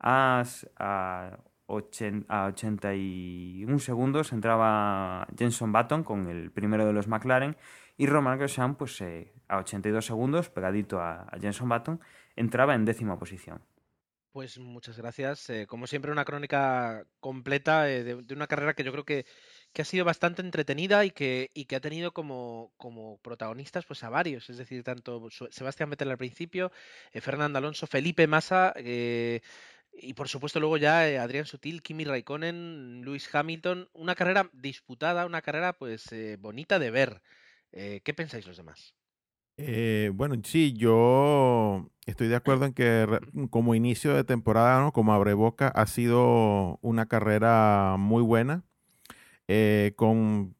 [0.00, 0.42] a,
[0.78, 7.56] a, 81 segundos entraba Jenson Button con el primero de los McLaren
[7.96, 12.00] y Roman Grosjean pues, eh, a 82 segundos, pegadito a, Jenson Button,
[12.36, 13.62] entraba en décima posición.
[14.32, 15.48] Pues muchas gracias.
[15.48, 19.26] Eh, como siempre, una crónica completa eh, de, una carrera que yo creo que,
[19.78, 24.10] ha sido bastante entretenida y que, y que ha tenido como, como, protagonistas pues a
[24.10, 24.50] varios.
[24.50, 26.72] Es decir, tanto Sebastián Vettel al principio,
[27.12, 28.74] Fernando Alonso, Felipe Massa.
[29.96, 35.26] Y por supuesto luego ya eh, Adrián Sutil, Kimi Raikkonen, Lewis Hamilton, una carrera disputada,
[35.26, 37.22] una carrera pues eh, bonita de ver.
[37.72, 38.94] Eh, ¿Qué pensáis los demás?
[40.14, 43.06] bueno, sí, yo estoy de acuerdo en que
[43.50, 44.92] como inicio de temporada, ¿no?
[44.92, 48.64] como abreboca, ha sido una carrera muy buena,
[49.96, 50.56] con,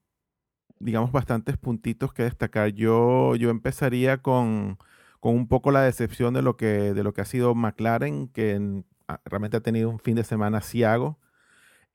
[0.79, 2.71] digamos, bastantes puntitos que destacar.
[2.73, 4.79] Yo, yo empezaría con,
[5.19, 8.85] con un poco la decepción de lo que, de lo que ha sido McLaren, que
[9.25, 11.19] realmente ha tenido un fin de semana ciago.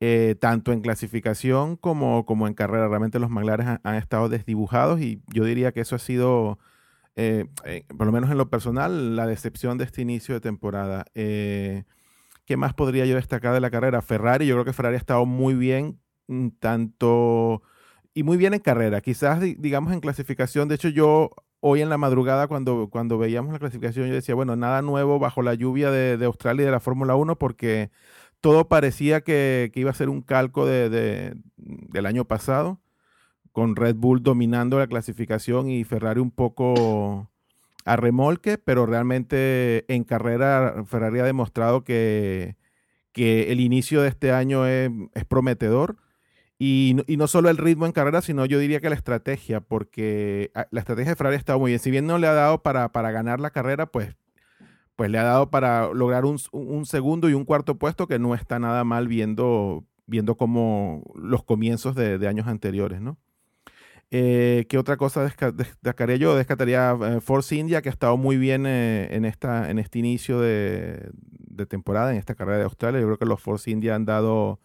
[0.02, 2.88] eh, tanto en clasificación como, como en carrera.
[2.88, 6.60] Realmente los manglares han, estado desdibujados y yo diría que eso ha sido,
[7.16, 11.06] eh, eh, por lo menos en lo personal, la decepción de este inicio de temporada.
[11.16, 11.84] Eh,
[12.46, 14.02] ¿Qué más podría yo destacar de la carrera?
[14.02, 17.62] Ferrari, yo creo que Ferrari ha estado muy bien, mm, tanto
[18.14, 19.02] y muy bien en carrera.
[19.02, 20.68] Quizás, di- digamos, en clasificación.
[20.70, 24.56] De hecho, yo hoy en la madrugada, cuando, cuando veíamos la clasificación, yo decía, bueno,
[24.56, 27.92] nada nuevo bajo la lluvia de, Australia y de la Fórmula 1, porque
[28.42, 32.80] todo parecía que, que iba a ser un calco de- del año pasado,
[33.52, 37.30] con Red Bull dominando la clasificación y Ferrari un poco
[37.86, 42.56] a remolque, pero realmente en carrera Ferrari ha demostrado que,
[43.14, 45.98] que el inicio de este año es, es prometedor.
[46.60, 49.62] Y, no- y no solo el ritmo en carrera, sino yo diría que la estrategia,
[49.62, 51.80] porque ah, la estrategia de Ferrari ha estado muy bien.
[51.80, 54.16] Si bien no le ha dado para, para ganar la carrera, pues,
[54.96, 58.36] pues le ha dado para lograr un, un segundo y un cuarto puesto que no
[58.36, 63.18] está nada mal viendo, viendo como los comienzos de, de años anteriores, ¿no?
[64.12, 66.36] Eh, ¿Qué otra cosa destacaría yo?
[66.36, 70.40] Destacaría eh, Force India, que ha estado muy bien eh, en, esta, en este inicio
[70.42, 71.12] de
[71.68, 73.00] temporada, en esta carrera de Australia.
[73.02, 74.60] Yo creo que los Force India han dado,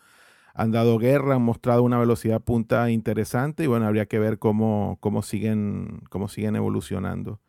[0.54, 4.98] han dado guerra, han mostrado una velocidad punta interesante y bueno, habría que ver cómo,
[5.00, 7.40] cómo, siguen, cómo siguen evolucionando.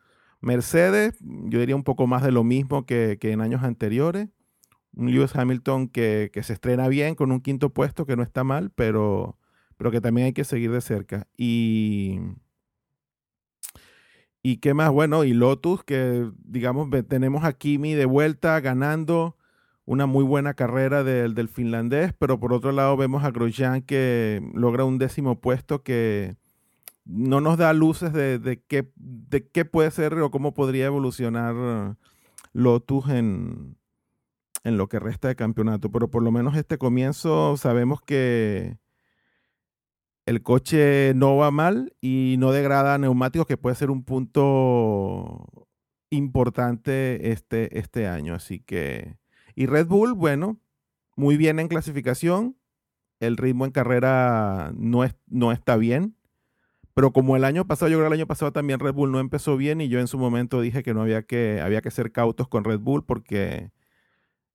[0.41, 4.29] Mercedes, yo diría un poco más de lo mismo que, que en años anteriores.
[4.95, 8.43] Un Lewis Hamilton que, que se estrena bien con un quinto puesto, que no está
[8.43, 9.37] mal, pero,
[9.77, 11.27] pero que también hay que seguir de cerca.
[11.37, 12.19] Y,
[14.41, 19.37] y qué más, bueno, y Lotus, que digamos, tenemos a Kimi de vuelta ganando
[19.85, 24.83] una muy buena carrera del, finlandés, pero por otro lado vemos a Grosjean que logra
[24.83, 26.35] un décimo puesto que
[27.05, 31.97] no nos da luces de, qué, de qué puede ser o cómo podría evolucionar
[32.53, 33.77] Lotus en,
[34.63, 35.91] en lo que resta de campeonato.
[35.91, 38.77] Pero por lo menos este comienzo sabemos que
[40.25, 45.67] el coche no va mal y no degrada neumáticos, que puede ser un punto
[46.09, 48.33] importante este, este año.
[48.33, 49.17] Así que.
[49.55, 50.59] Y Red Bull, bueno,
[51.15, 52.57] muy bien en clasificación.
[53.19, 56.15] El ritmo en carrera no, es, no está bien.
[56.93, 59.19] Pero como el año pasado, yo creo que el año pasado también Red Bull no
[59.19, 62.11] empezó bien y yo en su momento dije que no había que, había que ser
[62.11, 63.71] cautos con Red Bull porque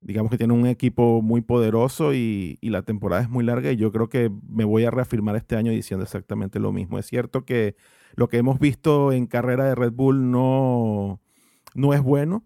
[0.00, 3.76] digamos que tiene un equipo muy poderoso y, y la temporada es muy larga y
[3.76, 6.98] yo creo que me voy a reafirmar este año diciendo exactamente lo mismo.
[6.98, 7.76] Es cierto que
[8.14, 11.20] lo que hemos visto en carrera de Red Bull no,
[11.74, 12.44] no es bueno.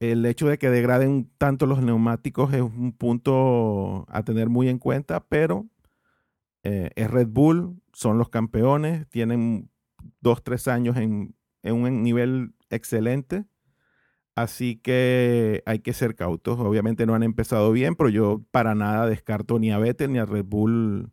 [0.00, 4.78] El hecho de que degraden tanto los neumáticos es un punto a tener muy en
[4.78, 5.66] cuenta, pero
[6.62, 9.70] eh, es Red Bull, son los campeones, tienen
[10.20, 11.34] dos, tres años en,
[11.64, 13.44] un nivel excelente.
[14.34, 16.60] Así que hay que ser cautos.
[16.60, 20.26] Obviamente no han empezado bien, pero yo para nada descarto ni a Vettel ni a
[20.26, 21.10] Red Bull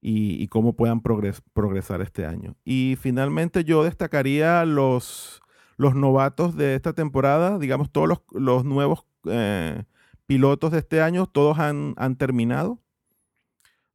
[0.00, 2.56] y, cómo puedan progres- progresar este año.
[2.64, 5.40] Y finalmente yo destacaría los,
[5.76, 9.84] los novatos de esta temporada, digamos todos los, nuevos eh,
[10.26, 12.80] pilotos de este año, todos han, terminado.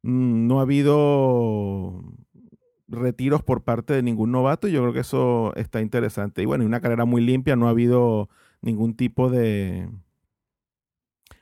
[0.02, 2.02] Mm, No ha habido
[2.88, 6.42] retiros por parte de ningún novato y yo creo que eso está interesante.
[6.42, 8.28] Y bueno, una carrera muy limpia, no ha habido
[8.62, 9.88] ningún tipo de,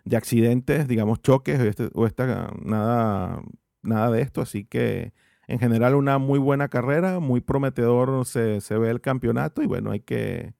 [0.04, 3.42] de accidentes, digamos choques este- o esta, nada,
[3.82, 5.12] nada de esto, así que
[5.48, 9.90] en general una muy buena carrera, muy prometedor se, se ve el campeonato y bueno,
[9.90, 10.54] hay que,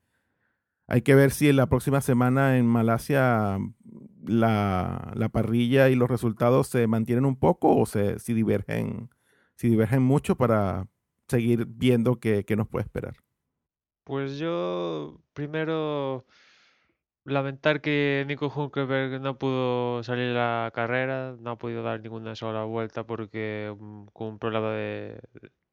[0.87, 3.59] hay que ver si en la próxima semana en Malasia
[4.25, 9.11] la, la parrilla y los resultados se mantienen un poco o se, si divergen,
[9.57, 10.89] si divergen mucho para
[11.29, 13.17] seguir viendo qué, qué nos puede esperar.
[14.05, 16.25] Pues yo primero
[17.33, 22.35] lamentar que Nico Hülkenberg no pudo salir a la carrera, no ha podido dar ninguna
[22.35, 25.21] sola vuelta porque mm, con un problema de,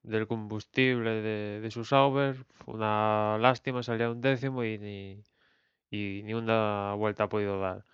[0.04, 2.38] del combustible de, de su Sauber,
[2.68, 5.24] una lástima, salía un décimo y ni,
[5.92, 7.86] y ni una vuelta ha podido dar.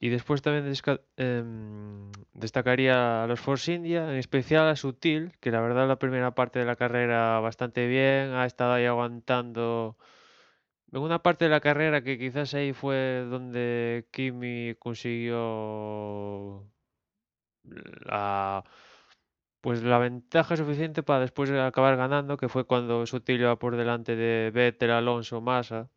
[0.00, 0.72] Y después también
[1.18, 6.34] em, destacaría a los Force India, en especial a Sutil, que la verdad la primera
[6.34, 9.98] parte de la carrera bastante bien, ha estado ahí aguantando
[10.92, 16.66] en una parte de la carrera que quizás ahí fue donde Kimi consiguió
[17.64, 18.64] la,
[19.60, 24.16] pues la ventaja suficiente para después acabar ganando, que fue cuando Sutil iba por delante
[24.16, 25.90] de Vettel, Alonso, Massa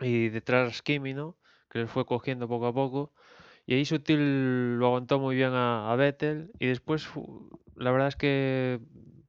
[0.00, 1.36] y detrás Kimi, ¿no?
[1.70, 3.12] Que les fue cogiendo poco a poco.
[3.66, 6.50] Y ahí Sutil lo aguantó muy bien a, a Vettel.
[6.58, 7.08] Y después,
[7.76, 8.80] la verdad es que,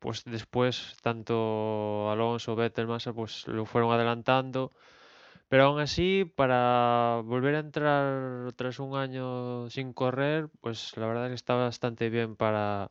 [0.02, 4.72] pues después, tanto Alonso, Vettel, Massa, pues lo fueron adelantando.
[5.50, 11.30] Pero aún así, para volver a entrar tras un año sin correr, pues la verdad
[11.30, 12.88] que está bastante bien para,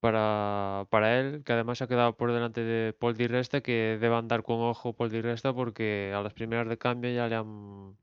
[0.00, 4.16] para, para él, que además ha quedado por delante de Paul Di Resta, que debe
[4.16, 7.96] andar con ojo Paul Di Resta porque a las primeras de cambio ya le han,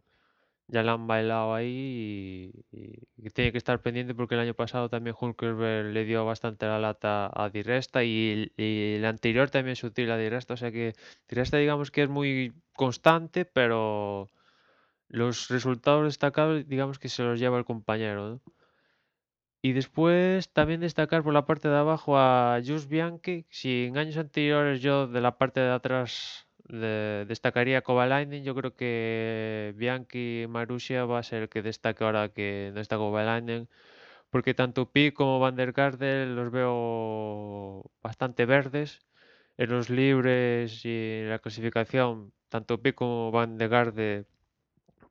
[0.67, 5.15] ya le han bailado ahí y, tiene que estar pendiente porque el año pasado también
[5.19, 10.17] Hulkerberg le dio bastante la lata a Di Resta y, el anterior también sutil a
[10.17, 10.93] Di Resta, o sea que
[11.27, 14.29] Di Resta digamos que es muy constante, pero
[15.09, 18.41] los resultados destacables digamos que se los lleva el compañero.
[19.61, 23.47] Y después también destacar por la parte de abajo a Just Bianchi.
[23.49, 28.75] Si en años anteriores yo de la parte de atrás de- destacaría Kovalainen, yo creo
[28.75, 33.67] que Bianchi Marussia va a ser el que destaque ahora que no está Kovalainen.
[34.29, 39.01] Porque tanto Pi como Van der Garde los veo bastante verdes.
[39.57, 44.25] En los libres y en la clasificación, tanto Pi como Van der Garde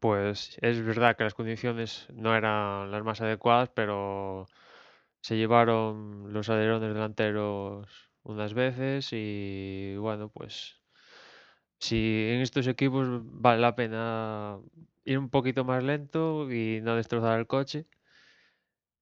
[0.01, 4.47] pues es verdad que las condiciones no eran las más adecuadas, pero
[5.23, 7.89] se llevaron los alerones delanteros
[8.23, 10.84] unas veces y bueno, pues
[11.85, 14.59] si en estos equipos vale la pena
[15.05, 17.87] ir un poquito más lento y no destrozar el coche.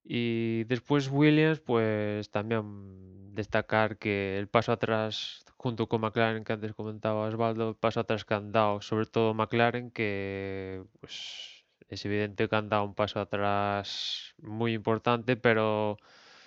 [0.03, 6.73] Y después Williams, pues también destacar que el paso atrás, junto con McLaren, que antes
[6.73, 12.49] comentaba Osvaldo, el paso atrás que han dado, sobre todo McLaren, que pues es evidente
[12.49, 15.97] que han dado un paso atrás muy importante, pero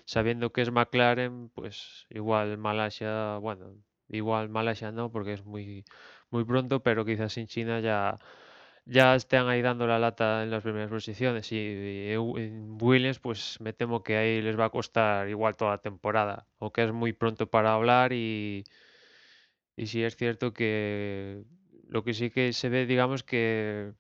[0.05, 3.75] sabiendo que es McLaren, pues igual Malasia, bueno,
[4.09, 5.85] igual Malasia no, porque es muy,
[6.31, 8.19] muy pronto, pero quizás en China ya
[8.87, 11.51] ya estén ahí dando la lata en las primeras posiciones.
[11.53, 11.57] Y,
[12.13, 16.47] en Williams pues me temo que ahí les va a costar igual toda la temporada,
[16.61, 18.65] aunque es muy pronto para hablar y,
[19.77, 21.43] y sí es cierto que
[21.89, 23.93] lo que sí que se ve digamos que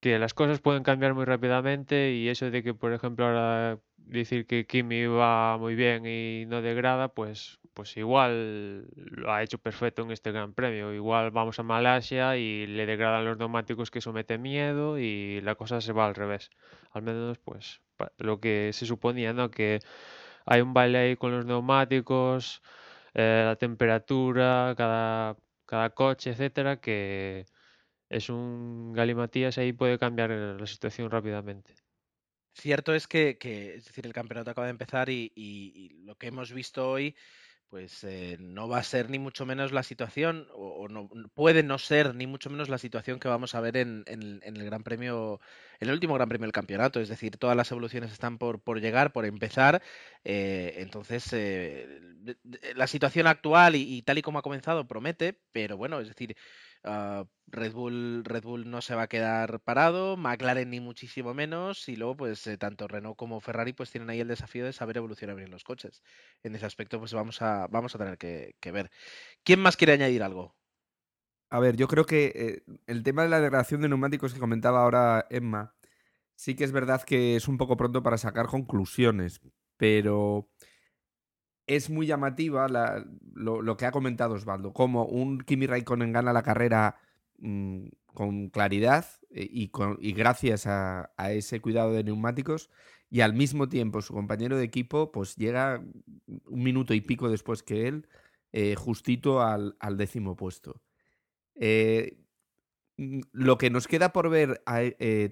[0.00, 4.46] que las cosas pueden cambiar muy rápidamente y eso de que por ejemplo ahora decir
[4.46, 10.02] que Kimi va muy bien y no degrada pues pues igual lo ha hecho perfecto
[10.02, 10.92] en este Gran Premio.
[10.92, 15.54] Igual vamos a Malasia y le degradan los neumáticos que eso mete miedo y la
[15.54, 16.50] cosa se va al revés.
[16.90, 17.80] Al menos, pues,
[18.18, 19.52] lo que se suponía, ¿no?
[19.52, 19.78] Que
[20.44, 22.62] hay un baile ahí con los neumáticos,
[23.14, 27.46] eh, la temperatura, cada, cada coche, etcétera, que
[28.08, 31.74] es un galimatías ahí puede cambiar la situación rápidamente.
[32.54, 33.38] Cierto es que,
[33.76, 37.14] es decir, el campeonato acaba de empezar y, lo que hemos visto hoy,
[37.68, 41.78] pues eh, no va a ser ni mucho menos la situación, o, no puede no
[41.78, 45.40] ser ni mucho menos la situación que vamos a ver en, el Gran Premio,
[45.78, 47.00] en el último Gran Premio del campeonato.
[47.00, 49.80] Es decir, todas las evoluciones están por, llegar, por empezar.
[50.24, 52.00] eh, entonces, eh,
[52.74, 56.36] la situación actual y tal y como ha comenzado promete, pero bueno, es decir,
[56.84, 61.88] ah, Red Bull, Red Bull no se va a quedar parado, McLaren ni muchísimo menos,
[61.88, 64.98] y luego pues eh, tanto Renault como Ferrari pues tienen ahí el desafío de saber
[64.98, 66.02] evolucionar bien los coches.
[66.42, 68.90] En ese aspecto pues vamos a, vamos a tener que, ver.
[69.44, 70.56] ¿Quién más quiere añadir algo?
[71.50, 74.82] A ver, yo creo que eh, el tema de la degradación de neumáticos que comentaba
[74.82, 75.74] ahora Emma,
[76.34, 79.40] sí que es verdad que es un poco pronto para sacar conclusiones,
[79.78, 80.50] pero
[81.68, 83.04] es muy llamativa la-
[83.34, 86.96] lo, que ha comentado Osvaldo, como un Kimi Raikkonen gana la carrera
[87.38, 92.70] mm, con claridad eh, y, con- y gracias a, ese cuidado de neumáticos,
[93.10, 95.82] y al mismo tiempo su compañero de equipo pues llega
[96.26, 98.08] un minuto y pico después que él,
[98.52, 100.82] eh, justito al, al décimo puesto.
[101.54, 102.18] Eh,
[102.96, 104.62] mm, lo que nos queda por ver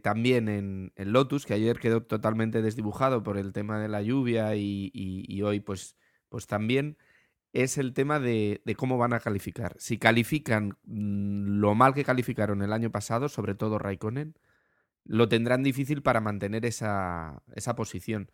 [0.03, 4.55] también en, en Lotus, que ayer quedó totalmente desdibujado por el tema de la lluvia
[4.57, 5.97] y, y- y hoy pues,
[6.29, 6.99] pues también,
[7.53, 9.77] es el tema de, de cómo van a calificar.
[9.79, 14.35] Si califican mm, lo mal que calificaron el año pasado, sobre todo Raikkonen,
[15.05, 18.31] lo tendrán difícil para mantener esa, esa posición.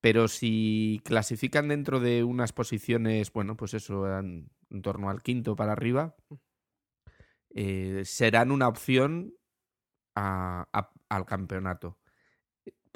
[0.00, 5.56] Pero si clasifican dentro de unas posiciones, bueno, pues eso, en, en torno al quinto
[5.56, 6.16] para arriba,
[7.54, 9.34] eh, serán una opción
[10.14, 11.98] a- a- al campeonato.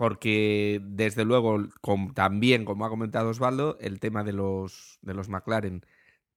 [0.02, 5.28] Porque, desde luego, com- también, como ha comentado Osvaldo, el tema de los, de los
[5.28, 5.86] McLaren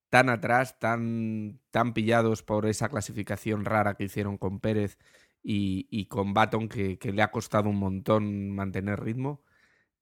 [0.10, 5.00] tan atrás, tan, tan pillados por esa clasificación rara que hicieron con Pérez
[5.44, 9.44] y, con Baton, que, le ha costado un montón mantener ritmo,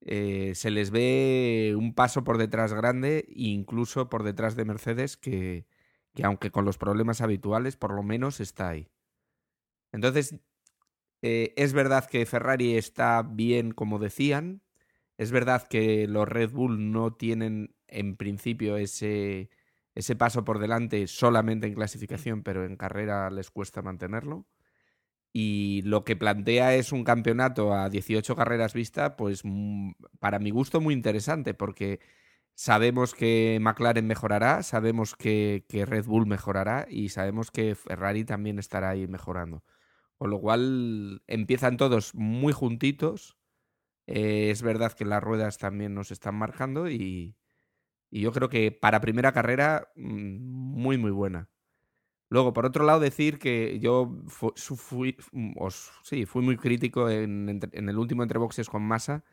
[0.02, 5.66] eh, se les ve un paso por detrás grande, incluso por detrás de Mercedes, que,
[6.14, 8.90] que aunque con los problemas habituales, por lo menos está ahí.
[9.92, 10.36] Entonces,
[11.26, 14.60] eh, es verdad que Ferrari está bien como decían,
[15.16, 19.48] es verdad que los Red Bull no tienen en principio ese,
[19.94, 24.46] ese paso por delante solamente en clasificación, pero en carrera les cuesta mantenerlo.
[25.32, 30.50] Y lo que plantea es un campeonato a 18 carreras vista, pues mm, para mi
[30.50, 32.00] gusto muy interesante, porque
[32.54, 38.58] sabemos que McLaren mejorará, sabemos que, que Red Bull mejorará y sabemos que Ferrari también
[38.58, 39.64] estará ahí mejorando.
[40.24, 43.36] Con lo cual empiezan todos muy juntitos.
[44.06, 47.36] Eh, es verdad que las ruedas también nos están marcando y,
[48.10, 51.50] yo creo que para primera carrera mm, muy muy buena.
[52.30, 55.14] Luego, por otro lado, decir que yo fui,
[56.26, 59.24] fui muy crítico en, en, el último entre boxes con Massa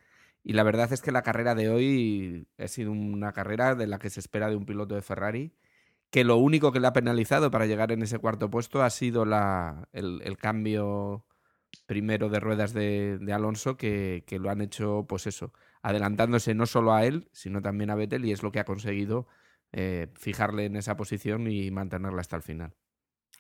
[0.44, 3.98] y la verdad es que la carrera de hoy ha sido una carrera de la
[3.98, 5.54] que se espera de un piloto de Ferrari
[6.12, 9.24] que lo único que le ha penalizado para llegar en ese cuarto puesto ha sido
[9.26, 11.26] la, el, cambio
[11.86, 17.06] primero de ruedas de, Alonso, que, lo han hecho, pues eso, adelantándose no solo a
[17.06, 19.26] él, sino también a Vettel, y es lo que ha conseguido
[19.72, 22.76] eh, fijarle en esa posición y mantenerla hasta el final.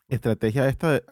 [0.07, 1.03] Estrategia esta de,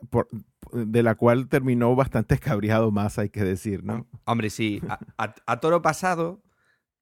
[0.72, 4.08] de la cual terminó bastante escabriado más, hay que decir, ¿no?
[4.24, 4.82] Hombre, sí,
[5.18, 6.42] a toro pasado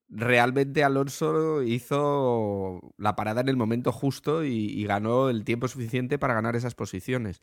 [0.10, 6.34] realmente Alonso hizo la parada en el momento justo y, ganó el tiempo suficiente para
[6.34, 7.42] ganar esas posiciones.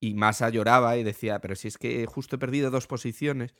[0.00, 3.54] Y Massa lloraba y decía, pero si es que justo he perdido dos posiciones,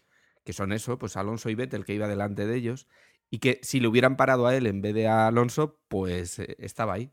[0.44, 2.88] que son eso, pues Alonso y Vettel, que iba delante de ellos,
[3.30, 6.56] y que si le hubieran parado a él en vez de a Alonso, pues eh,
[6.58, 7.12] estaba ahí.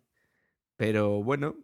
[0.77, 1.57] Pero bueno,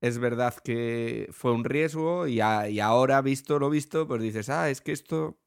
[0.00, 4.70] es verdad que fue un riesgo y, y ahora, visto lo visto, pues dices, ah,
[4.70, 5.39] es que esto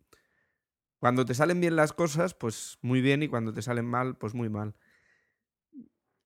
[1.03, 4.33] cuando te salen bien las cosas, pues muy bien, y cuando te salen mal, pues
[4.33, 4.73] muy mal.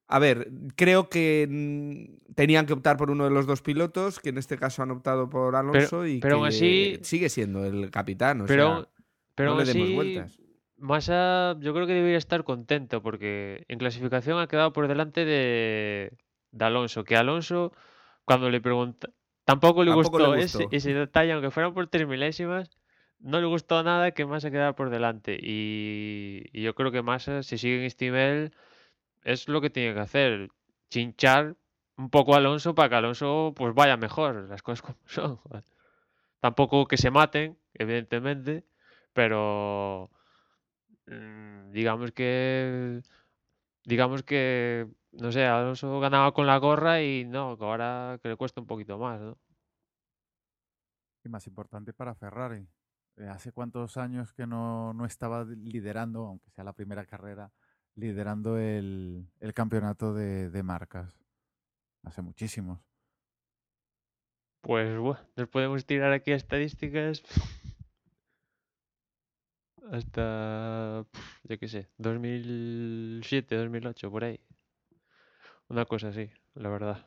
[0.07, 4.29] A ver, creo que mm, tenían que optar por uno de los dos pilotos, que
[4.29, 8.41] en este caso han optado por Alonso y pero que así, sigue siendo el capitán.
[8.41, 8.89] O pero sea,
[9.33, 10.39] pero no le demos vueltas.
[10.77, 16.15] Massa, yo creo que debería estar contento porque en clasificación ha quedado por delante de,
[16.51, 17.03] de Alonso.
[17.03, 17.73] Que Alonso,
[18.25, 19.09] cuando le pregunta,
[19.43, 20.59] tampoco le Tampoco gustó, le gustó.
[20.59, 22.69] Ese, ese detalle, aunque fueran por tres milésimas
[23.19, 25.37] no le gustó nada que Massa quedara por delante.
[25.41, 28.53] Y, yo creo que Massa, si sigue en este nivel,
[29.23, 30.49] es lo que tiene que hacer.
[30.89, 31.55] Chinchar
[31.97, 35.39] un poco a Alonso para que Alonso pues vaya mejor, las cosas como son.
[36.39, 38.65] Tampoco que se maten, evidentemente,
[39.13, 40.11] pero
[41.07, 43.01] mm, digamos que
[43.85, 48.61] digamos que no sé, Alonso ganaba con la gorra y no, ahora que le cuesta
[48.61, 49.37] un poquito más, ¿no?
[51.23, 52.67] Y más importante para Ferrari, eh,
[53.29, 57.51] ¿Hace cuántos años que no, no, estaba liderando, aunque sea la primera carrera,
[57.95, 61.11] liderando el, el campeonato de, de, marcas?
[62.03, 62.79] Hace muchísimos.
[64.61, 67.23] Pues bueno, nos podemos tirar aquí estadísticas
[69.91, 71.05] hasta,
[71.43, 74.39] yo qué sé, 2007, 2008, por ahí.
[75.69, 77.03] Una cosa así, la verdad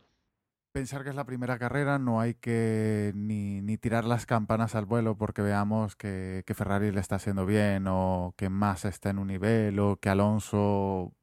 [0.72, 4.86] pensar que es la primera carrera, no hay que ni, ni tirar las campanas al
[4.86, 9.18] vuelo porque veamos que, que, Ferrari le está haciendo bien o que Massa está en
[9.18, 11.14] un nivel o que Alonso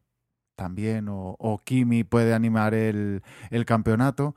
[0.55, 4.35] también o, o Kimi puede animar el, el, campeonato,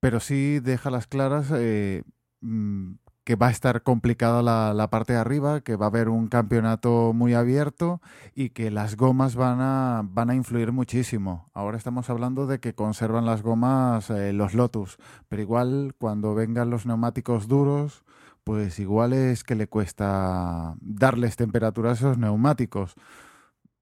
[0.00, 2.02] pero sí deja las claras eh,
[2.40, 2.94] mm,
[3.30, 6.26] que va a estar complicada la, la, parte de arriba, que va a haber un
[6.26, 8.00] campeonato muy abierto
[8.34, 11.48] y que las gomas van a, van a influir muchísimo.
[11.54, 16.70] Ahora estamos hablando de que conservan las gomas eh, los Lotus, pero igual cuando vengan
[16.70, 18.02] los neumáticos duros,
[18.42, 22.96] pues igual es que le cuesta darles temperatura a esos neumáticos.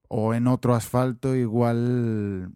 [0.09, 2.53] O en otro asfalto igual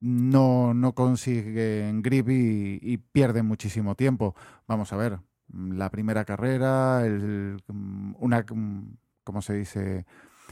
[0.00, 4.34] no, no consiguen grip y, y pierden muchísimo tiempo.
[4.66, 5.18] Vamos a ver,
[5.52, 10.06] la primera carrera, el, mm, una, mm, ¿cómo se dice?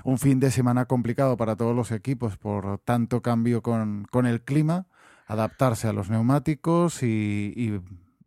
[0.05, 4.43] Un fin de semana complicado para todos los equipos por tanto cambio con, con el
[4.43, 4.87] clima,
[5.27, 7.81] adaptarse a los neumáticos y,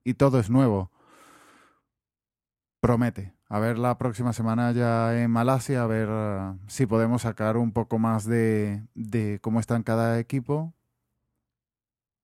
[0.04, 0.92] y, todo es nuevo.
[2.80, 3.34] Promete.
[3.50, 7.72] A ver la próxima semana ya en Malasia, a ver uh, si podemos sacar un
[7.72, 10.74] poco más de, de cómo está en cada equipo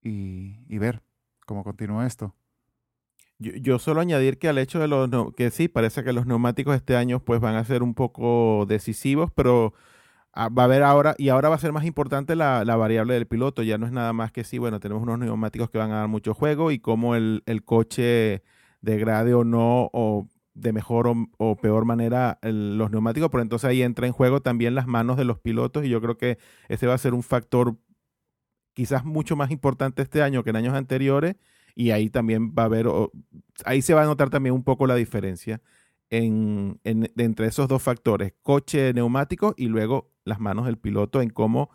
[0.01, 1.01] y, y ver
[1.45, 2.35] cómo continúa esto.
[3.43, 6.75] Yo, yo, solo añadir que al hecho de los que sí, parece que los neumáticos
[6.75, 9.73] este año pues van a ser un poco decisivos, pero
[10.33, 13.15] ah, va a haber ahora, y ahora va a ser más importante la, la, variable
[13.15, 15.91] del piloto, ya no es nada más que sí, bueno, tenemos unos neumáticos que van
[15.91, 18.43] a dar mucho juego y cómo el, el coche
[18.81, 24.07] degrade o no, o de mejor o, peor manera los neumáticos, pero entonces ahí entra
[24.07, 26.37] en juego también las manos de los pilotos y yo creo que
[26.69, 27.77] ese va a ser un factor
[28.73, 31.35] quizás mucho más importante este año que en años anteriores
[31.75, 32.87] y ahí también va a haber,
[33.65, 35.61] ahí se va a notar también un poco la diferencia
[36.09, 41.29] en, en, entre esos dos factores, coche neumático y luego las manos del piloto en
[41.29, 41.69] cómo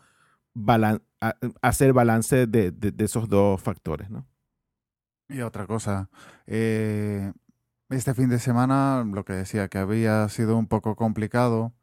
[0.53, 4.09] balan, a, hacer balance de, esos dos factores.
[4.09, 4.25] ¿no?
[5.27, 6.09] Y otra cosa,
[6.47, 7.31] eh,
[7.89, 11.73] Este fin de semana, lo que decía, que había sido un poco complicado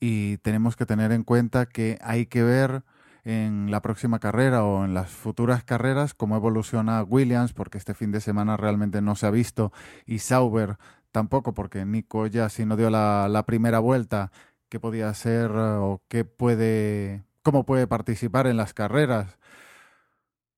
[0.00, 2.84] y tenemos que tener en cuenta que hay que ver
[3.28, 8.10] en la próxima carrera o en las futuras carreras cómo evoluciona Williams, porque este fin
[8.10, 9.70] de semana realmente no se ha visto,
[10.06, 10.78] y Sauber
[11.12, 14.32] tampoco, porque Nico ya si no dio la, primera vuelta,
[14.70, 19.38] qué podía hacer o qué puede, cómo puede participar en las carreras.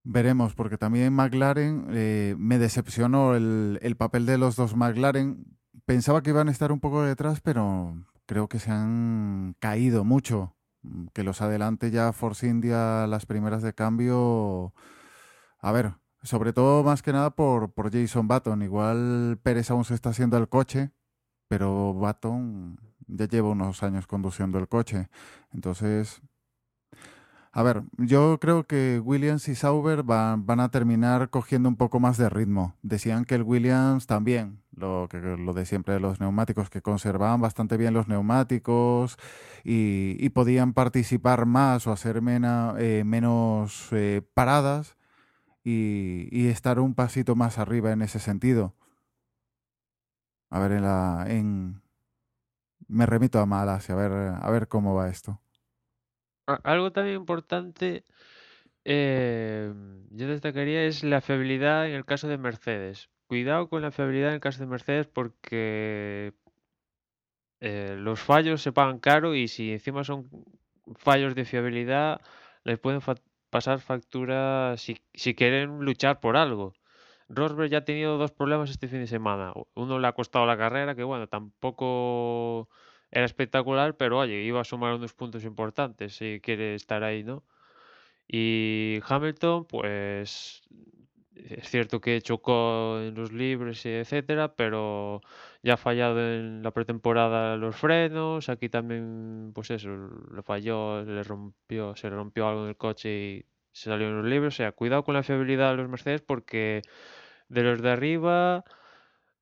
[0.04, 5.44] Veremos, porque también McLaren eh, me decepcionó el, el papel de los dos McLaren.
[5.86, 7.96] Pensaba que iban a estar un poco detrás, pero
[8.26, 10.54] creo que se han caído mucho.
[11.12, 14.72] Que los adelante ya Force India las primeras de cambio.
[15.58, 18.62] A ver, sobre todo más que nada por, por Jason Button.
[18.62, 20.90] Igual Pérez aún se está haciendo el coche,
[21.48, 25.08] pero Button ya lleva unos años conduciendo el coche.
[25.52, 26.22] Entonces,
[27.52, 31.98] a ver, yo creo que Williams y Sauber van, van, a terminar cogiendo un poco
[31.98, 32.76] más de ritmo.
[32.82, 37.40] Decían que el Williams también, lo, que, lo de siempre de los neumáticos, que conservaban
[37.40, 39.16] bastante bien los neumáticos
[39.64, 44.96] y, podían participar más o hacer eh, menos eh, paradas
[45.62, 48.74] y, estar un pasito más arriba en ese sentido.
[50.50, 51.26] A ver, en la,
[52.88, 55.40] me remito a Malasia, a ver, a ver cómo va esto.
[56.64, 58.04] Algo también importante,
[58.84, 59.72] eh,
[60.10, 63.08] yo destacaría, es la fiabilidad en el caso de Mercedes.
[63.30, 66.32] Cuidado con la fiabilidad en caso de Mercedes porque
[67.60, 70.28] eh, los fallos se pagan caro y si encima son
[70.96, 72.20] fallos de fiabilidad,
[72.64, 73.00] les pueden
[73.48, 76.72] pasar factura si, si, quieren luchar por algo.
[77.28, 79.52] Rosberg ya ha tenido dos problemas este fin de semana.
[79.74, 82.68] Uno le ha costado la carrera, que bueno, tampoco
[83.12, 87.44] era espectacular, pero oye, iba a sumar unos puntos importantes si quiere estar ahí, ¿no?
[88.26, 90.62] Y Hamilton, pues
[91.48, 95.20] es cierto que chocó en los libres, etcétera, pero
[95.62, 99.90] ya ha fallado en la pretemporada los frenos, aquí también, pues eso,
[100.34, 104.16] le falló, le rompió, se le rompió algo en el coche y se salió en
[104.18, 106.82] los libres, o sea, cuidado con la fiabilidad de los Mercedes porque
[107.48, 108.64] de los de arriba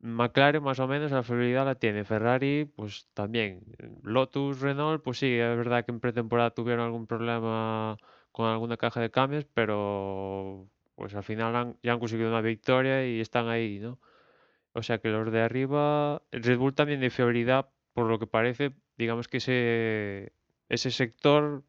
[0.00, 2.04] McLaren más o menos la fiabilidad la tiene.
[2.04, 3.62] Ferrari, pues también.
[4.02, 7.96] Lotus, Renault, pues sí, es verdad que en pretemporada tuvieron algún problema
[8.32, 10.68] con alguna caja de cambios, pero
[10.98, 14.00] pues al final han, ya han conseguido una victoria y están ahí, ¿no?
[14.72, 18.26] O sea que los de arriba, el Red Bull también de fiabilidad, por lo que
[18.26, 20.32] parece, digamos que ese,
[20.68, 21.62] ese sector,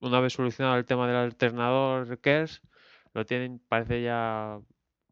[0.00, 2.60] una vez solucionado el tema del alternador KERS,
[3.14, 4.60] lo tienen, parece ya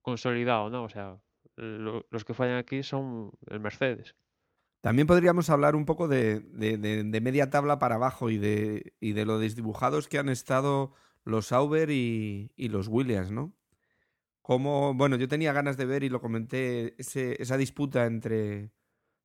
[0.03, 0.85] consolidado, ¿no?
[0.85, 1.17] O sea,
[1.57, 4.17] lo, los que fallan aquí son el Mercedes.
[4.83, 9.25] También podríamos hablar un poco de, de media tabla para abajo y de, y de
[9.25, 10.93] lo desdibujados que han estado
[11.25, 13.55] los Sauber y, los Williams, ¿no?
[14.43, 18.73] Como, bueno, yo tenía ganas de ver y lo comenté, ese, esa disputa entre,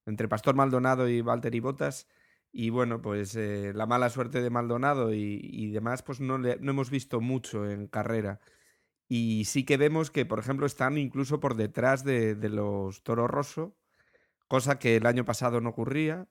[0.06, 2.08] entre Pastor Maldonado y Valtteri Bottas.
[2.52, 6.58] Y bueno, pues eh, la mala suerte de Maldonado y, y demás, pues no, le,
[6.60, 8.40] no hemos visto mucho en carrera.
[9.08, 13.28] Y sí que vemos que, por ejemplo, están incluso por detrás de, de los Toro
[13.28, 13.76] Rosso,
[14.48, 16.28] cosa que el año pasado no ocurría.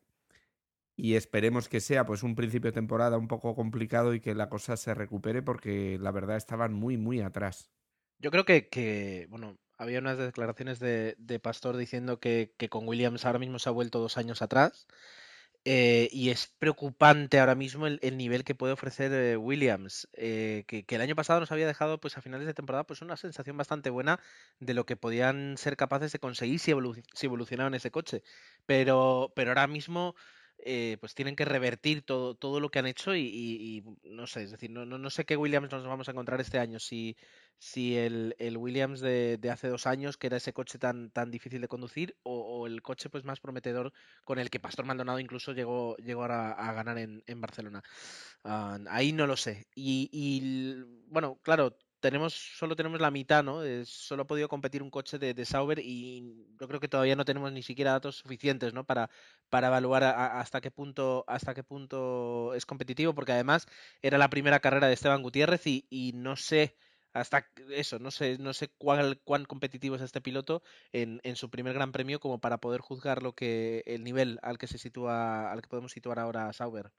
[0.96, 4.48] Y esperemos que sea pues un principio de temporada un poco complicado y que la
[4.48, 7.70] cosa se recupere porque la verdad estaban muy, muy atrás.
[8.18, 13.24] Yo creo que, bueno, había unas declaraciones de, de Pastor diciendo que, que, con Williams
[13.24, 14.86] ahora mismo se ha vuelto dos años atrás.
[15.66, 20.64] Eh, y es preocupante ahora mismo el, el nivel que puede ofrecer eh, Williams, eh,
[20.66, 23.56] que, el año pasado nos había dejado pues a finales de temporada pues una sensación
[23.56, 24.20] bastante buena
[24.60, 26.72] de lo que podían ser capaces de conseguir si,
[27.14, 28.22] si evolucionaban ese coche.
[28.66, 30.14] Pero, pero ahora mismo
[30.58, 34.50] eh, pues tienen que revertir todo, todo lo que han hecho y, no sé, es
[34.50, 37.16] decir, no, no, no, sé qué Williams nos vamos a encontrar este año, si,
[37.58, 41.30] si el, el Williams de, de, hace dos años, que era ese coche tan, tan
[41.30, 43.92] difícil de conducir, o, el coche pues más prometedor
[44.24, 47.82] con el que Pastor Maldonado incluso llegó, llegó a, ganar en, Barcelona.
[48.44, 49.66] Uh, ahí no lo sé.
[49.74, 53.64] Y, y bueno, claro, tenemos, solo tenemos la mitad, ¿no?
[53.64, 57.24] Eh, solo ha podido competir un coche de, Sauber y yo creo que todavía no
[57.24, 58.84] tenemos ni siquiera datos suficientes, ¿no?
[58.84, 59.08] Para,
[59.48, 63.66] para evaluar a, hasta qué punto hasta qué punto es competitivo, porque además
[64.02, 66.76] era la primera carrera de Esteban Gutiérrez y, no sé
[67.14, 71.48] hasta eso, no sé, no sé cuál, cuán competitivo es este piloto en, en, su
[71.48, 75.50] primer gran premio como para poder juzgar lo que el nivel al que se sitúa,
[75.50, 76.92] al que podemos situar ahora Sauber.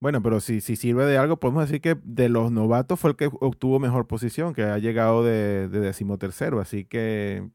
[0.00, 3.16] Bueno, pero si, si sirve de algo, podemos decir que de los novatos fue el
[3.16, 6.60] que obtuvo mejor posición, que ha llegado de, de decimotercero.
[6.60, 7.48] Así que,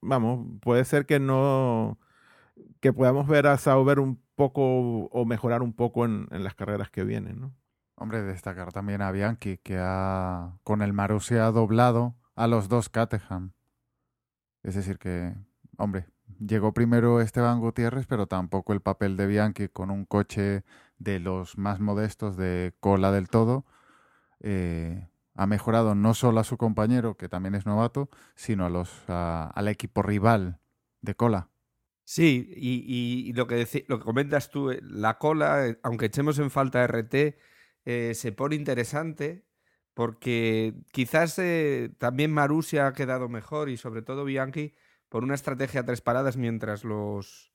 [0.00, 1.98] vamos, puede ser que no,
[2.80, 7.04] que podamos ver a Sauber un poco o mejorar un poco en, las carreras que
[7.04, 7.54] vienen, ¿no?
[7.96, 12.88] Hombre, destacar también a Bianchi, que ha, con el Marussia ha doblado a los dos
[12.88, 13.52] Caterham.
[14.64, 15.34] Es decir, que,
[15.76, 16.06] hombre,
[16.40, 20.64] llegó primero Esteban Gutiérrez, pero tampoco el papel de Bianchi con un coche
[21.02, 23.64] de los más modestos de cola del todo.
[24.40, 29.04] Eh, ha mejorado no solo a su compañero, que también es novato, sino a los,
[29.08, 30.60] al equipo rival
[31.00, 31.48] de cola.
[32.04, 36.50] Sí, y, lo, que lo que comentas tú, eh, la cola, eh, aunque echemos en
[36.50, 37.36] falta RT,
[37.84, 39.44] se pone interesante
[39.94, 41.40] porque quizás
[41.98, 44.72] también Marussia ha quedado mejor y sobre todo Bianchi
[45.08, 47.51] por una estrategia a tres paradas mientras los,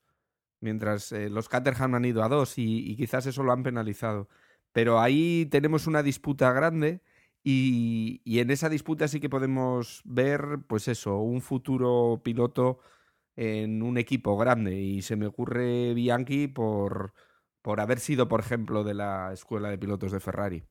[0.61, 4.27] mientras, los Caterham han ido a dos y quizás eso lo han penalizado.
[4.71, 7.01] Pero ahí tenemos una disputa grande
[7.49, 12.79] y, en esa disputa sí que podemos ver, pues eso, un futuro piloto
[13.37, 14.79] en un equipo grande.
[14.81, 17.13] Y se me ocurre Bianchi por,
[17.61, 20.65] por haber sido, por ejemplo, de la escuela de pilotos de Ferrari.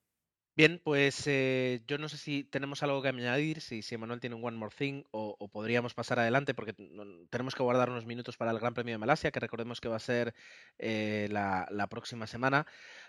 [0.56, 4.36] Bien, pues eh, yo no sé si tenemos algo que añadir, si, si Emanuel tiene
[4.36, 6.72] un One More Thing o, podríamos pasar adelante porque
[7.28, 9.96] tenemos que guardar unos minutos para el Gran Premio de Malasia, que recordemos que va
[9.96, 10.34] a ser
[10.78, 12.66] eh, la, próxima semana.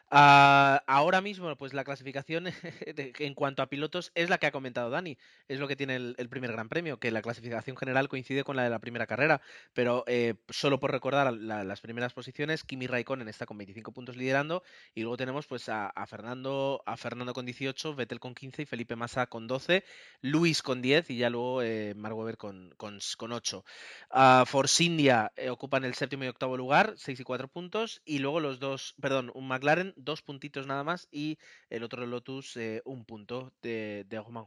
[0.10, 2.48] Ah, ahora mismo, pues la clasificación
[3.20, 5.18] en cuanto a pilotos es la que ha comentado Dani.
[5.50, 8.64] Es lo que tiene el, primer Gran Premio, que la clasificación general coincide con la
[8.64, 9.42] de la primera carrera.
[9.74, 14.64] Pero eh, solo por recordar las primeras posiciones, Kimi Raikkonen está con 25 puntos liderando
[14.96, 18.96] y luego tenemos pues a, Fernando a Fernando con 18, Vettel con 15 y Felipe
[18.96, 19.84] Massa con 12,
[20.22, 23.66] Luis con 10 y ya luego eh, Mark Webber con, con, 8.
[24.12, 28.20] Uh, Force India eh, ocupan el séptimo y octavo lugar, 6 y 4 puntos y
[28.20, 31.38] luego los dos, perdón, un McLaren dos puntitos nada más y
[31.70, 34.46] el otro Lotus eh, un punto de, de Roman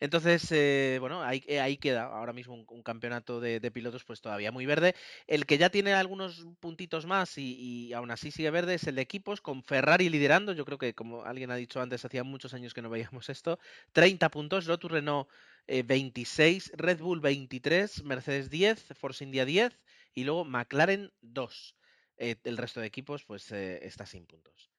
[0.00, 4.52] Entonces, eh, bueno, ahí, eh, ahí, queda ahora mismo un, campeonato de, pilotos pues todavía
[4.52, 4.94] muy verde.
[5.26, 9.02] El que ya tiene algunos puntitos más y, aún así sigue verde es el de
[9.02, 10.52] equipos, con Ferrari liderando.
[10.52, 13.58] Yo creo que, como alguien ha dicho antes, hacía muchos años que no veíamos esto.
[13.92, 15.28] 30 puntos, Lotus Renault
[15.68, 19.76] 26, Red Bull 23, Mercedes 10, Force India 10
[20.14, 21.76] y luego McLaren 2.
[22.18, 24.70] Eh, el resto de equipos pues eh, está sin puntos.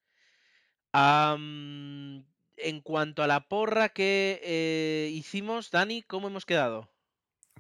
[0.93, 6.89] en cuanto a la porra que eh, hicimos, Dani, ¿cómo hemos quedado?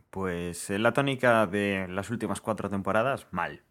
[0.09, 3.63] Pues la tónica de las últimas cuatro temporadas, mal.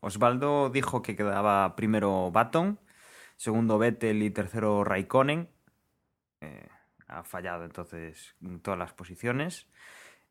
[0.00, 2.78] Osvaldo dijo que quedaba primero Baton,
[3.36, 5.48] segundo Vettel y tercero Raikkonen.
[7.06, 9.68] ha fallado entonces en todas las posiciones.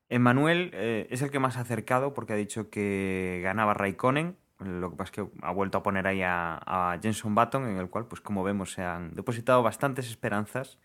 [0.09, 4.97] Emmanuel es el que más ha acercado porque ha dicho que ganaba Raikkonen lo que
[4.97, 8.21] pasa es que ha vuelto a poner ahí a, Jenson Button, en el cual, pues
[8.21, 10.77] como vemos, se han depositado bastantes esperanzas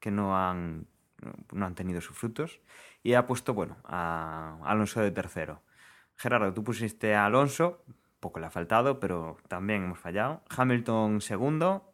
[0.00, 0.86] que no han,
[1.52, 2.60] no han tenido sus frutos.
[3.02, 5.62] Y ha puesto, bueno, a Alonso de tercero.
[6.16, 7.84] Gerardo, tú pusiste a Alonso,
[8.20, 10.42] poco le ha faltado, pero también hemos fallado.
[10.48, 11.92] Hamilton segundo,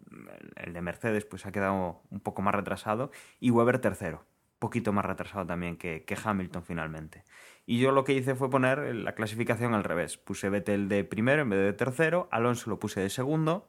[0.57, 3.11] el de Mercedes pues ha quedado un poco más retrasado.
[3.41, 4.25] Y Weber tercero,
[4.59, 7.25] poquito más retrasado también que, que Hamilton finalmente.
[7.67, 10.19] Y yo lo que hice fue poner la clasificación al revés.
[10.19, 13.69] Puse Vettel de primero en vez de tercero, Alonso lo puse de segundo,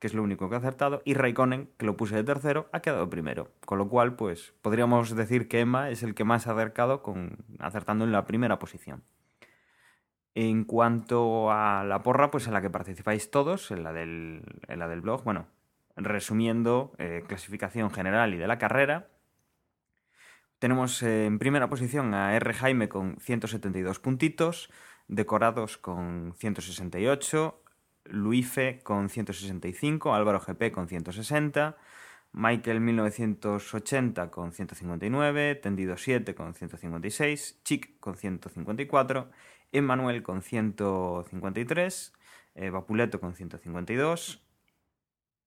[0.00, 2.80] que es lo único que ha acertado, y Raikkonen, que lo puse de tercero, ha
[2.80, 3.52] quedado primero.
[3.64, 7.38] Con lo cual, pues podríamos decir que Emma es el que más ha acercado, con,
[7.58, 9.04] acertando en la primera posición.
[10.34, 14.78] En cuanto a la porra, pues en la que participáis todos, en la del, en
[14.78, 15.46] la del blog, bueno,
[15.96, 19.08] resumiendo, eh, clasificación general y de la carrera,
[20.58, 22.52] tenemos eh, en primera posición a R.
[22.52, 24.70] Jaime con 172 puntitos,
[25.06, 27.62] Decorados con 168,
[28.04, 31.76] Luife con 165, Álvaro GP con 160,
[32.32, 39.30] Michael 1980 con 159, Tendido 7 con 156, Chic con 154,
[39.72, 42.12] Emmanuel con 153,
[42.56, 44.42] eh, Vapuleto con 152,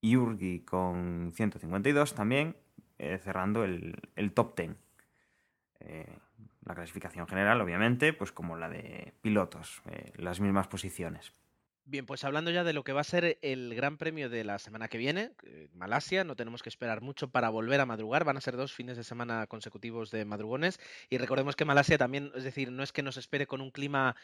[0.01, 2.55] Yurgi con 152 también,
[2.97, 4.90] eh, cerrando el, el top 10.
[5.85, 6.05] Eh,
[6.65, 11.33] la clasificación general, obviamente, pues como la de pilotos, eh, las mismas posiciones.
[11.83, 14.59] Bien, pues hablando ya de lo que va a ser el Gran Premio de la
[14.59, 18.37] semana que viene, eh, Malasia, no tenemos que esperar mucho para volver a madrugar, van
[18.37, 20.79] a ser dos fines de semana consecutivos de madrugones
[21.09, 24.15] y recordemos que Malasia también, es decir, no es que nos espere con un clima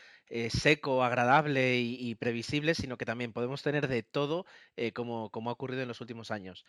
[0.50, 4.46] seco, agradable y, previsible, sino que también podemos tener de todo
[4.94, 6.64] como, como ha ocurrido en los últimos años.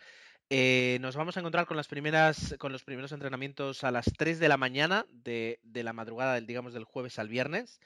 [0.51, 4.38] Eh, nos vamos a encontrar con las primeras, con los primeros entrenamientos a las 3
[4.38, 7.80] de la mañana de, la madrugada del, digamos, del jueves al viernes.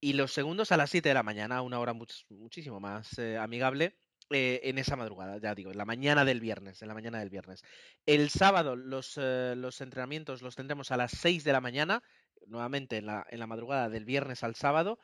[0.00, 3.98] Y los segundos a las 7 de la mañana, una hora muchísimo más eh, amigable.
[4.30, 7.30] Eh, en esa madrugada, ya digo, en la mañana del viernes, en la mañana del
[7.30, 7.62] viernes.
[8.04, 12.02] El sábado los, los entrenamientos los tendremos a las 6 de la mañana,
[12.46, 14.98] nuevamente en la, en la madrugada del viernes al sábado,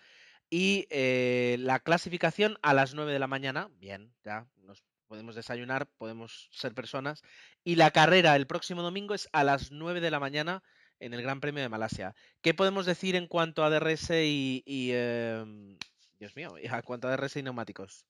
[0.50, 6.48] y la clasificación a las 9 de la mañana, bien, ya nos podemos desayunar, podemos
[6.52, 7.22] ser personas.
[7.64, 10.62] Y la carrera el próximo domingo es a las 9 de la mañana
[11.00, 12.14] en el Gran Premio de Malasia.
[12.40, 15.76] ¿Qué podemos decir en cuanto a DRS y, em,
[16.18, 18.06] Dios mío, a cuanto a DRS y neumáticos?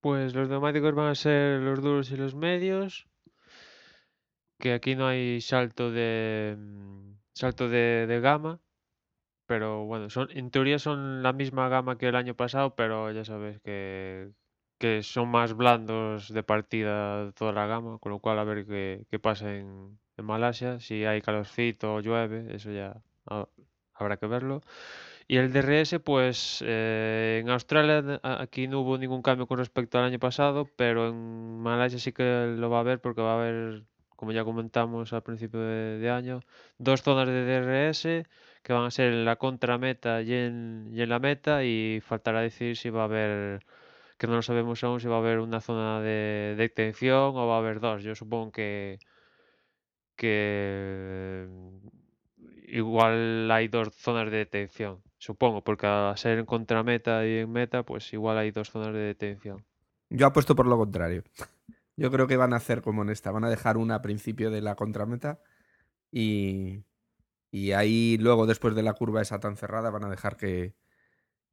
[0.00, 3.06] Pues los neumáticos van a ser los duros y los medios.
[4.58, 8.60] Que aquí no hay salto de mm, salto de, de gama.
[9.46, 13.24] Pero bueno, son, en teoría son la misma gama que el año pasado, pero ya
[13.24, 14.32] sabes que,
[14.78, 19.06] que son más blandos de partida toda la gama, con lo cual a ver qué,
[19.10, 23.48] qué pasa en, en Malasia, si hay calorcito o llueve, eso ya ha-
[23.94, 24.60] habrá que verlo.
[25.28, 30.04] Y el DRS, pues eh, en Australia aquí no hubo ningún cambio con respecto al
[30.04, 33.84] año pasado, pero en Malasia sí que lo va a haber porque va a haber,
[34.16, 36.40] como ya comentamos al principio de, de año,
[36.78, 38.26] dos zonas de DRS
[38.62, 42.40] que van a ser en la contrameta y en, y en la meta y faltará
[42.40, 43.64] decir si va a haber,
[44.18, 47.46] que no lo sabemos aún, si va a haber una zona de, de extensión o
[47.46, 48.02] va a haber dos.
[48.02, 48.98] Yo supongo que
[50.16, 51.46] que
[52.66, 57.84] igual hay dos zonas de detención, supongo, porque a ser en contrameta y en meta,
[57.84, 59.64] pues igual hay dos zonas de detención.
[60.08, 61.22] Yo apuesto por lo contrario.
[61.96, 63.30] Yo creo que van a hacer como en esta.
[63.30, 65.40] Van a dejar una a principio de la contrameta
[66.10, 66.84] y,
[67.50, 70.74] y ahí luego, después de la curva esa tan cerrada, van a dejar que,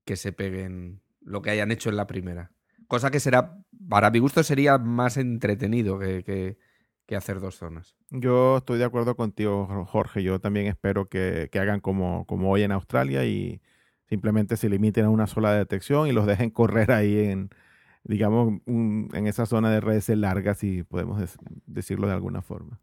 [0.05, 2.51] que se peguen lo que hayan hecho en la primera.
[2.88, 3.57] Cosa que será,
[3.89, 6.57] para mi gusto, sería más entretenido que, que-
[7.05, 7.97] que hacer dos zonas.
[8.11, 10.24] Yo estoy de acuerdo contigo, Jo- Jorge.
[10.24, 13.61] Yo también espero que, que hagan como, como hoy en Australia y
[14.05, 17.49] simplemente se limiten a una sola detección y los dejen correr ahí en,
[18.05, 22.80] digamos, un- en esa zona de redes largas, si podemos des- decirlo de alguna forma.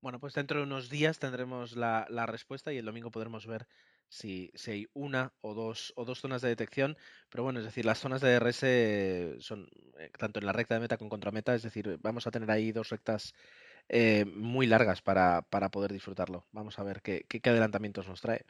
[0.00, 3.66] Bueno, pues dentro de unos días tendremos la, la respuesta y el domingo podremos ver
[4.08, 6.96] si, si hay una o dos, o dos zonas de detección.
[7.30, 10.80] Pero bueno, es decir, las zonas de DRS son eh, tanto en la recta de
[10.80, 13.34] meta como contrameta, es decir, vamos a tener ahí dos rectas
[13.88, 16.46] eh, muy largas para, para poder disfrutarlo.
[16.52, 18.44] Vamos a ver qué, qué- adelantamientos nos trae.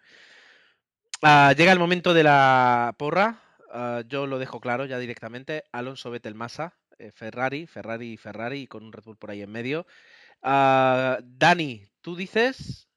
[1.23, 3.41] Ah, llega el momento de la porra.
[3.73, 5.65] Ah, yo lo dejo claro ya directamente.
[5.73, 9.87] Alonso Vettel Massa, eh, Ferrari, Ferrari Ferrari, con un Red Bull por ahí en medio.
[10.43, 12.89] Ah, Dani, tú dices.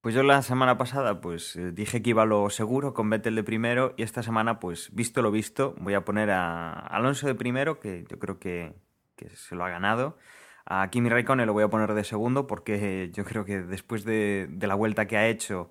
[0.00, 3.34] Pues yo la semana pasada pues eh, dije que iba a lo seguro con Vettel
[3.34, 7.34] de primero y esta semana pues visto lo visto voy a poner a Alonso de
[7.34, 8.72] primero que yo creo que,
[9.16, 10.16] que se lo ha ganado.
[10.64, 14.46] A Kimi Raikkonen lo voy a poner de segundo porque yo creo que después de,
[14.48, 15.70] de la vuelta que ha hecho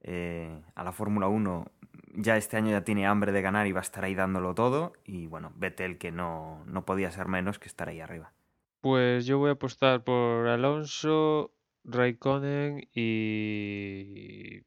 [0.00, 1.70] eh, a la Fórmula 1
[2.14, 4.94] ya este año ya tiene hambre de ganar y va a estar ahí dándolo todo
[5.04, 8.32] y bueno, Vettel que no, no podía ser menos que estar ahí arriba.
[8.80, 11.52] Pues yo voy a apostar por Alonso,
[11.84, 14.62] Raikkonen y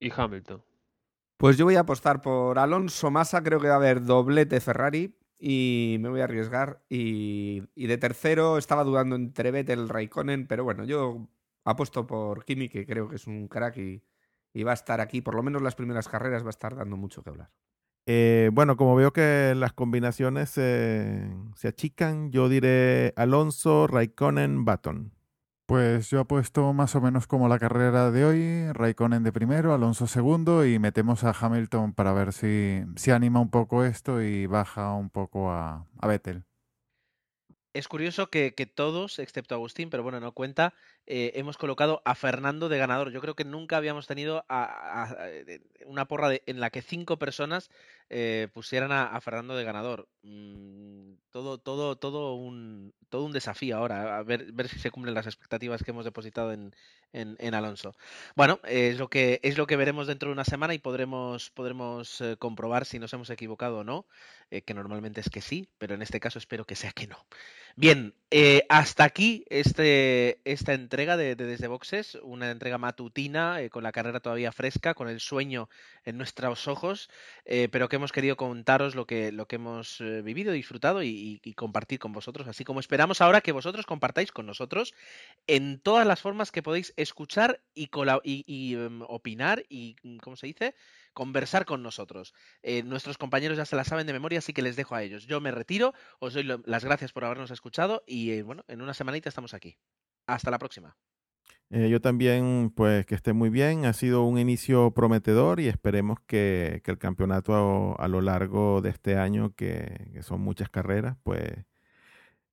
[0.00, 0.62] y Hamilton.
[1.36, 5.16] Pues yo voy a apostar por Alonso Massa, creo que va a haber doblete Ferrari
[5.38, 6.82] y me voy a arriesgar.
[6.88, 11.28] Y, y de tercero estaba dudando entre Vettel y Raikkonen, pero bueno, yo
[11.64, 14.02] apuesto por Kimi, que creo que es un crack y,
[14.52, 16.96] y va a estar aquí, por lo menos las primeras carreras, va a estar dando
[16.96, 17.50] mucho que hablar.
[18.06, 25.12] Eh, bueno, como veo que las combinaciones eh, se achican, yo diré Alonso, Raikkonen, Baton.
[25.68, 30.06] Pues yo apuesto más o menos como la carrera de hoy, Raikkonen de primero, Alonso
[30.06, 34.94] segundo y metemos a Hamilton para ver si, si anima un poco esto y baja
[34.94, 36.44] un poco a, a Vettel.
[37.74, 40.74] Es curioso que, que todos, excepto Agustín, pero bueno, no cuenta,
[41.06, 43.12] eh, hemos colocado a Fernando de ganador.
[43.12, 47.70] Yo creo que nunca habíamos tenido eh, una porra de- en la que cinco personas
[48.10, 50.08] eh, pusieran a, a Fernando de ganador.
[50.22, 55.14] Mm, todo, todo, todo un, todo un desafío ahora, a ver, ver si se cumplen
[55.14, 56.74] las expectativas que hemos depositado en,
[57.12, 57.94] en- en Alonso.
[58.36, 62.20] Bueno, es lo que es lo que veremos dentro de una semana y podremos, podremos
[62.20, 64.06] eh, comprobar si nos hemos equivocado o no,
[64.50, 67.26] eh, que normalmente es que sí, pero en este caso espero que sea que no.
[67.80, 73.70] Bien, eh, hasta aquí este, esta entrega de, de Desde Boxes, una entrega matutina eh,
[73.70, 75.68] con la carrera todavía fresca, con el sueño
[76.04, 77.08] en nuestros ojos,
[77.44, 82.00] eh, pero que hemos querido contaros lo que, lo que hemos vivido, disfrutado y, compartir
[82.00, 84.92] con vosotros, así como esperamos ahora que vosotros compartáis con nosotros
[85.46, 87.90] en todas las formas que podéis escuchar y,
[88.24, 90.74] y- y, em, opinar y, ¿cómo se dice?
[91.18, 92.32] Conversar con nosotros.
[92.62, 95.26] Eh, nuestros compañeros ya se la saben de memoria, así que les dejo a ellos.
[95.26, 98.94] Yo me retiro, os doy las gracias por habernos escuchado y eh, bueno, en una
[98.94, 99.76] semanita estamos aquí.
[100.28, 100.96] Hasta la próxima.
[101.70, 103.84] Eh, yo también, pues que esté muy bien.
[103.84, 108.90] Ha sido un inicio prometedor y esperemos que, que el campeonato a, lo largo de
[108.90, 111.50] este año, que, son muchas carreras, pues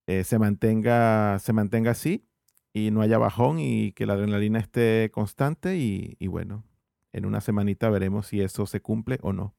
[0.07, 2.28] se mantenga, se mantenga así
[2.74, 6.63] y no haya bajón y que la adrenalina esté constante y bueno,
[7.16, 9.55] en una semanita veremos si eso se cumple o no,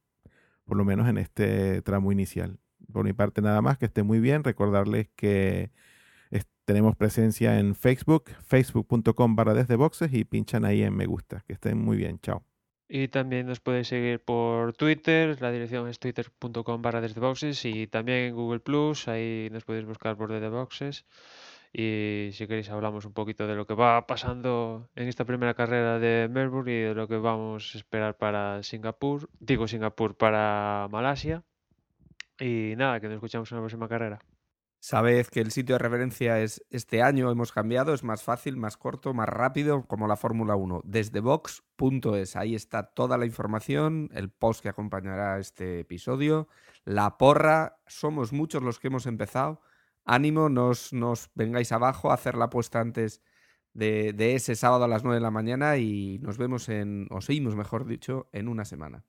[0.65, 2.59] por lo menos en este tramo inicial.
[2.93, 4.45] Por mi parte nada más, que esté muy bien.
[4.45, 5.71] Recordarles que
[6.67, 11.45] tenemos presencia en Facebook, facebook.com barra desde boxes y pinchan ahí en me gusta.
[11.47, 12.45] Que estén muy bien, chao.
[12.89, 17.87] Y también nos podéis seguir por Twitter, la dirección es twitter.com barra desde boxes y
[17.87, 21.05] también en Google Plus, ahí nos podéis buscar por desde boxes.
[21.79, 25.99] Y si queréis hablamos un poquito de lo que va pasando en esta primera carrera
[25.99, 31.45] de Melbourne y de lo que vamos a esperar para Singapur, digo Singapur para Malasia.
[32.41, 34.21] Y nada, que nos escuchamos en la próxima carrera.
[34.81, 38.79] Sabed que el sitio de referencia es este año hemos cambiado, es más fácil, más
[38.79, 42.37] corto, más rápido, como la Fórmula 1, desde box.es.
[42.37, 46.49] Ahí está toda la información, el post que acompañará este episodio,
[46.87, 49.61] la porra, somos muchos los que hemos empezado.
[50.07, 53.23] Ánimo, nos, nos vengáis abajo a hacer la apuesta antes
[53.75, 57.21] de, de ese sábado a las 9 de la mañana y nos vemos en, o
[57.21, 59.05] seguimos mejor dicho, en una semana.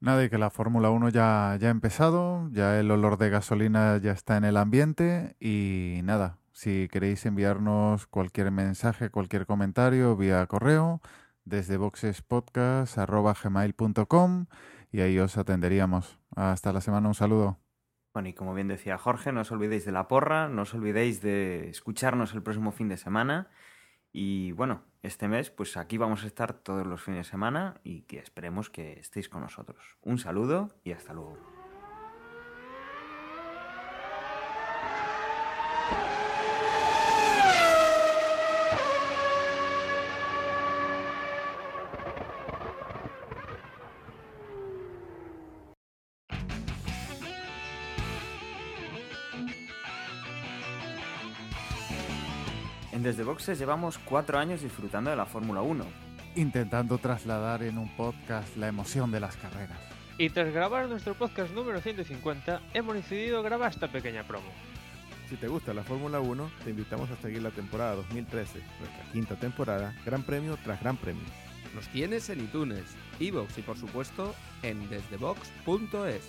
[0.00, 3.96] Nada, y que la Fórmula 1 ya, ya ha empezado, ya el olor de gasolina
[3.98, 10.46] ya está en el ambiente y nada, si queréis enviarnos cualquier mensaje, cualquier comentario vía
[10.46, 11.00] correo
[11.44, 14.46] desde boxespodcast.gmail.com
[14.92, 16.18] y ahí os atenderíamos.
[16.34, 17.65] Hasta la semana, un saludo.
[18.16, 21.20] Bueno, y como bien decía Jorge, no os olvidéis de la porra, no os olvidéis
[21.20, 23.50] de escucharnos el próximo fin de semana.
[24.10, 28.04] Y bueno, este mes, pues aquí vamos a estar todos los fines de semana y
[28.04, 29.98] que esperemos que estéis con nosotros.
[30.00, 31.55] Un saludo y hasta luego.
[53.16, 55.86] Desde Boxes llevamos cuatro años disfrutando de la Fórmula 1.
[56.34, 59.78] Intentando trasladar en un podcast la emoción de las carreras.
[60.18, 64.50] Y tras grabar nuestro podcast número 150, hemos decidido grabar esta pequeña promo.
[65.30, 69.34] Si te gusta la Fórmula 1, te invitamos a seguir la temporada 2013, nuestra quinta
[69.36, 71.24] temporada, Gran Premio tras Gran Premio.
[71.74, 72.84] Nos tienes en iTunes,
[73.18, 76.28] iVoox y por supuesto en desdebox.es.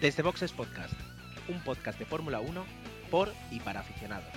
[0.00, 0.94] Desde Boxes Podcast,
[1.48, 2.64] un podcast de Fórmula 1
[3.08, 4.32] por y para aficionados.